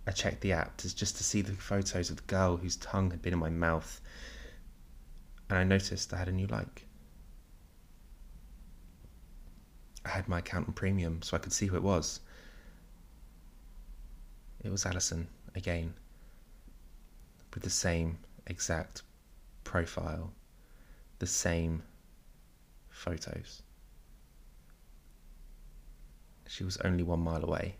I 0.07 0.11
checked 0.11 0.41
the 0.41 0.53
app 0.53 0.77
just 0.77 1.17
to 1.17 1.23
see 1.23 1.41
the 1.41 1.53
photos 1.53 2.09
of 2.09 2.15
the 2.17 2.23
girl 2.23 2.57
whose 2.57 2.77
tongue 2.77 3.11
had 3.11 3.21
been 3.21 3.33
in 3.33 3.39
my 3.39 3.49
mouth, 3.49 3.99
and 5.49 5.57
I 5.59 5.63
noticed 5.63 6.13
I 6.13 6.17
had 6.17 6.29
a 6.29 6.31
new 6.31 6.47
like. 6.47 6.85
I 10.05 10.09
had 10.09 10.27
my 10.27 10.39
account 10.39 10.67
on 10.67 10.73
premium 10.73 11.21
so 11.21 11.35
I 11.35 11.39
could 11.39 11.53
see 11.53 11.65
who 11.65 11.75
it 11.75 11.83
was. 11.83 12.21
It 14.63 14.69
was 14.69 14.85
Alison 14.85 15.27
again, 15.55 15.93
with 17.53 17.63
the 17.63 17.69
same 17.69 18.17
exact 18.47 19.03
profile, 19.63 20.31
the 21.19 21.27
same 21.27 21.81
photos. 22.89 23.61
She 26.47 26.63
was 26.63 26.77
only 26.77 27.03
one 27.03 27.21
mile 27.21 27.43
away. 27.43 27.75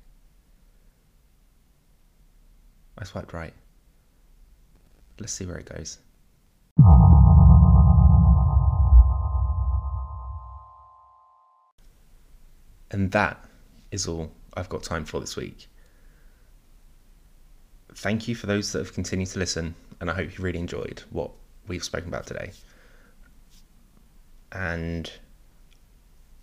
I 2.98 3.04
swiped 3.04 3.34
right. 3.34 3.54
Let's 5.20 5.34
see 5.34 5.46
where 5.46 5.58
it 5.58 5.66
goes. 5.66 6.00
And 12.92 13.12
that 13.12 13.44
is 13.92 14.08
all 14.08 14.32
I've 14.54 14.70
got 14.70 14.84
time 14.84 15.04
for 15.06 15.20
this 15.20 15.36
week. 15.36 15.68
Thank 17.96 18.28
you 18.28 18.36
for 18.36 18.48
those 18.48 18.72
that 18.74 18.80
have 18.80 18.94
continued 18.94 19.30
to 19.30 19.40
listen, 19.40 19.76
and 20.00 20.10
I 20.10 20.14
hope 20.14 20.38
you 20.38 20.44
really 20.44 20.60
enjoyed 20.60 21.04
what 21.10 21.32
we've 21.68 21.84
spoken 21.84 22.10
about 22.10 22.28
today. 22.28 22.52
And 24.52 25.12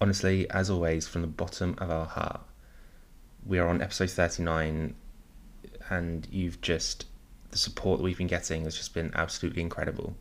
honestly, 0.00 0.50
as 0.50 0.70
always, 0.70 1.07
from 1.07 1.20
the 1.20 1.28
bottom 1.28 1.76
of 1.78 1.90
our 1.90 2.07
heart, 2.07 2.40
we 3.46 3.59
are 3.59 3.68
on 3.68 3.82
episode 3.82 4.11
39, 4.11 4.94
and 5.90 6.28
you've 6.30 6.61
just, 6.61 7.07
the 7.50 7.59
support 7.59 7.98
that 7.98 8.05
we've 8.05 8.18
been 8.18 8.26
getting 8.26 8.64
has 8.64 8.76
just 8.76 8.94
been 8.94 9.12
absolutely 9.14 9.62
incredible 9.62 10.16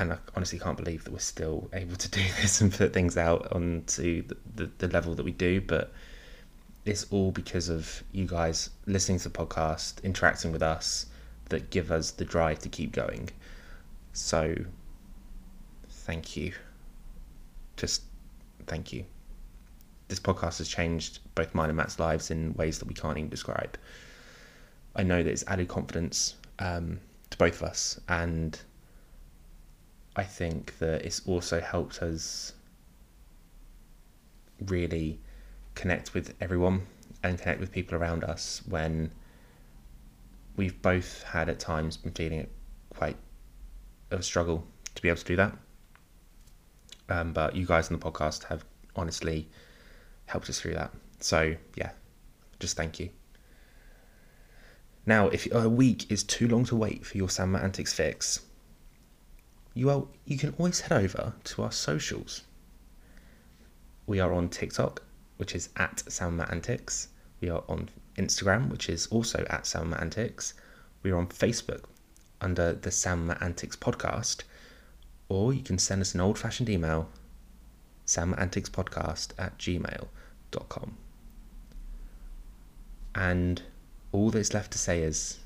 and 0.00 0.14
I 0.14 0.18
honestly 0.34 0.58
can't 0.58 0.78
believe 0.78 1.04
that 1.04 1.12
we're 1.12 1.18
still 1.18 1.68
able 1.74 1.96
to 1.96 2.08
do 2.08 2.22
this 2.40 2.60
and 2.60 2.72
put 2.72 2.92
things 2.92 3.16
out 3.16 3.52
onto 3.52 4.22
the, 4.22 4.36
the, 4.54 4.70
the, 4.78 4.88
level 4.88 5.14
that 5.14 5.24
we 5.24 5.32
do. 5.32 5.60
But 5.60 5.92
it's 6.84 7.06
all 7.10 7.30
because 7.30 7.68
of 7.68 8.02
you 8.12 8.26
guys 8.26 8.70
listening 8.86 9.18
to 9.18 9.28
the 9.28 9.38
podcast, 9.38 10.02
interacting 10.02 10.52
with 10.52 10.62
us, 10.62 11.06
that 11.50 11.70
give 11.70 11.90
us 11.90 12.12
the 12.12 12.24
drive 12.24 12.58
to 12.60 12.68
keep 12.68 12.92
going. 12.92 13.28
So, 14.12 14.54
thank 15.88 16.36
you. 16.36 16.52
Just 17.76 18.02
thank 18.66 18.92
you. 18.92 19.04
This 20.08 20.20
podcast 20.20 20.58
has 20.58 20.68
changed 20.68 21.20
both 21.34 21.54
mine 21.54 21.70
and 21.70 21.76
Matt's 21.76 21.98
lives 21.98 22.30
in 22.30 22.54
ways 22.54 22.78
that 22.78 22.88
we 22.88 22.94
can't 22.94 23.16
even 23.16 23.30
describe. 23.30 23.78
I 24.96 25.02
know 25.02 25.22
that 25.22 25.30
it's 25.30 25.44
added 25.46 25.68
confidence 25.68 26.34
um, 26.58 27.00
to 27.30 27.38
both 27.38 27.56
of 27.56 27.62
us 27.62 28.00
and 28.08 28.60
I 30.16 30.24
think 30.24 30.78
that 30.78 31.04
it's 31.04 31.26
also 31.26 31.60
helped 31.60 32.02
us 32.02 32.52
really 34.66 35.20
connect 35.80 36.12
with 36.12 36.34
everyone 36.42 36.82
and 37.22 37.38
connect 37.38 37.58
with 37.58 37.72
people 37.72 37.96
around 37.96 38.22
us 38.22 38.62
when 38.68 39.10
we've 40.56 40.80
both 40.82 41.22
had 41.22 41.48
at 41.48 41.58
times 41.58 41.96
been 41.96 42.12
feeling 42.12 42.46
quite 42.94 43.16
of 44.10 44.20
a 44.20 44.22
struggle 44.22 44.62
to 44.94 45.00
be 45.00 45.08
able 45.08 45.16
to 45.16 45.24
do 45.24 45.36
that. 45.36 45.56
Um, 47.08 47.32
but 47.32 47.56
you 47.56 47.64
guys 47.64 47.90
on 47.90 47.98
the 47.98 48.04
podcast 48.04 48.44
have 48.44 48.62
honestly 48.94 49.48
helped 50.26 50.50
us 50.50 50.60
through 50.60 50.74
that. 50.74 50.92
So 51.20 51.56
yeah, 51.76 51.92
just 52.58 52.76
thank 52.76 53.00
you. 53.00 53.08
Now, 55.06 55.28
if 55.28 55.50
a 55.50 55.66
week 55.66 56.12
is 56.12 56.22
too 56.22 56.46
long 56.46 56.64
to 56.66 56.76
wait 56.76 57.06
for 57.06 57.16
your 57.16 57.28
Matt 57.46 57.64
Antics 57.64 57.94
fix, 57.94 58.40
you 59.72 59.88
are 59.88 60.04
you 60.26 60.36
can 60.36 60.54
always 60.58 60.80
head 60.80 60.92
over 61.04 61.32
to 61.44 61.62
our 61.62 61.72
socials. 61.72 62.42
We 64.06 64.20
are 64.20 64.32
on 64.32 64.50
TikTok, 64.50 65.02
which 65.40 65.54
is 65.54 65.70
at 65.76 66.02
Sam 66.06 66.38
Antics. 66.50 67.08
We 67.40 67.48
are 67.48 67.64
on 67.66 67.88
Instagram, 68.16 68.68
which 68.68 68.90
is 68.90 69.06
also 69.06 69.46
at 69.48 69.66
Sam 69.66 69.94
Antics. 69.98 70.52
We 71.02 71.12
are 71.12 71.16
on 71.16 71.28
Facebook 71.28 71.84
under 72.42 72.74
the 72.74 72.90
Sam 72.90 73.34
Antics 73.40 73.74
podcast, 73.74 74.42
or 75.30 75.54
you 75.54 75.62
can 75.62 75.78
send 75.78 76.02
us 76.02 76.14
an 76.14 76.20
old 76.20 76.38
fashioned 76.38 76.68
email, 76.68 77.08
samanticspodcast 78.06 79.32
at 79.38 79.56
gmail.com. 79.56 80.98
And 83.14 83.62
all 84.12 84.28
that's 84.28 84.52
left 84.52 84.72
to 84.72 84.78
say 84.78 85.02
is 85.02 85.38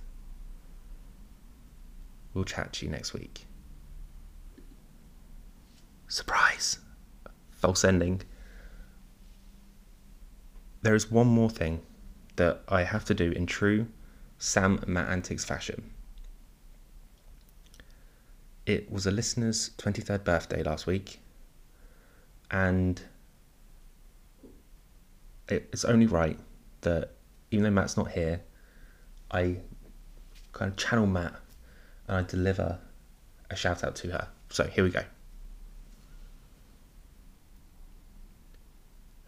we'll 2.34 2.44
chat 2.44 2.72
to 2.72 2.86
you 2.86 2.90
next 2.90 3.12
week. 3.12 3.46
Surprise! 6.08 6.80
False 7.52 7.84
ending. 7.84 8.22
There 10.84 10.94
is 10.94 11.10
one 11.10 11.28
more 11.28 11.48
thing 11.48 11.80
that 12.36 12.60
I 12.68 12.82
have 12.82 13.06
to 13.06 13.14
do 13.14 13.30
in 13.30 13.46
true 13.46 13.86
Sam 14.36 14.84
Matt 14.86 15.08
Antics 15.08 15.42
fashion. 15.42 15.90
It 18.66 18.92
was 18.92 19.06
a 19.06 19.10
listener's 19.10 19.70
23rd 19.78 20.24
birthday 20.24 20.62
last 20.62 20.86
week, 20.86 21.20
and 22.50 23.00
it's 25.48 25.86
only 25.86 26.04
right 26.04 26.38
that 26.82 27.12
even 27.50 27.64
though 27.64 27.70
Matt's 27.70 27.96
not 27.96 28.10
here, 28.10 28.42
I 29.30 29.60
kind 30.52 30.70
of 30.70 30.76
channel 30.76 31.06
Matt 31.06 31.34
and 32.08 32.18
I 32.18 32.22
deliver 32.24 32.78
a 33.48 33.56
shout 33.56 33.84
out 33.84 33.96
to 33.96 34.08
her. 34.08 34.28
So 34.50 34.64
here 34.64 34.84
we 34.84 34.90
go. 34.90 35.04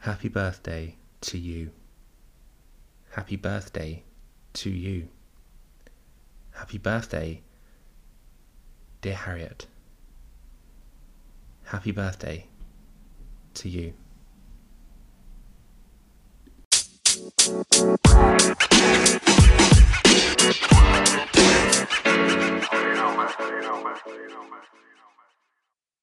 Happy 0.00 0.28
birthday 0.28 0.96
to 1.22 1.38
you. 1.38 1.70
Happy 3.10 3.36
birthday 3.36 4.02
to 4.54 4.70
you. 4.70 5.08
Happy 6.52 6.78
birthday, 6.78 7.42
dear 9.00 9.14
Harriet. 9.14 9.66
Happy 11.64 11.90
birthday 11.90 12.46
to 13.54 13.68
you. 13.68 13.94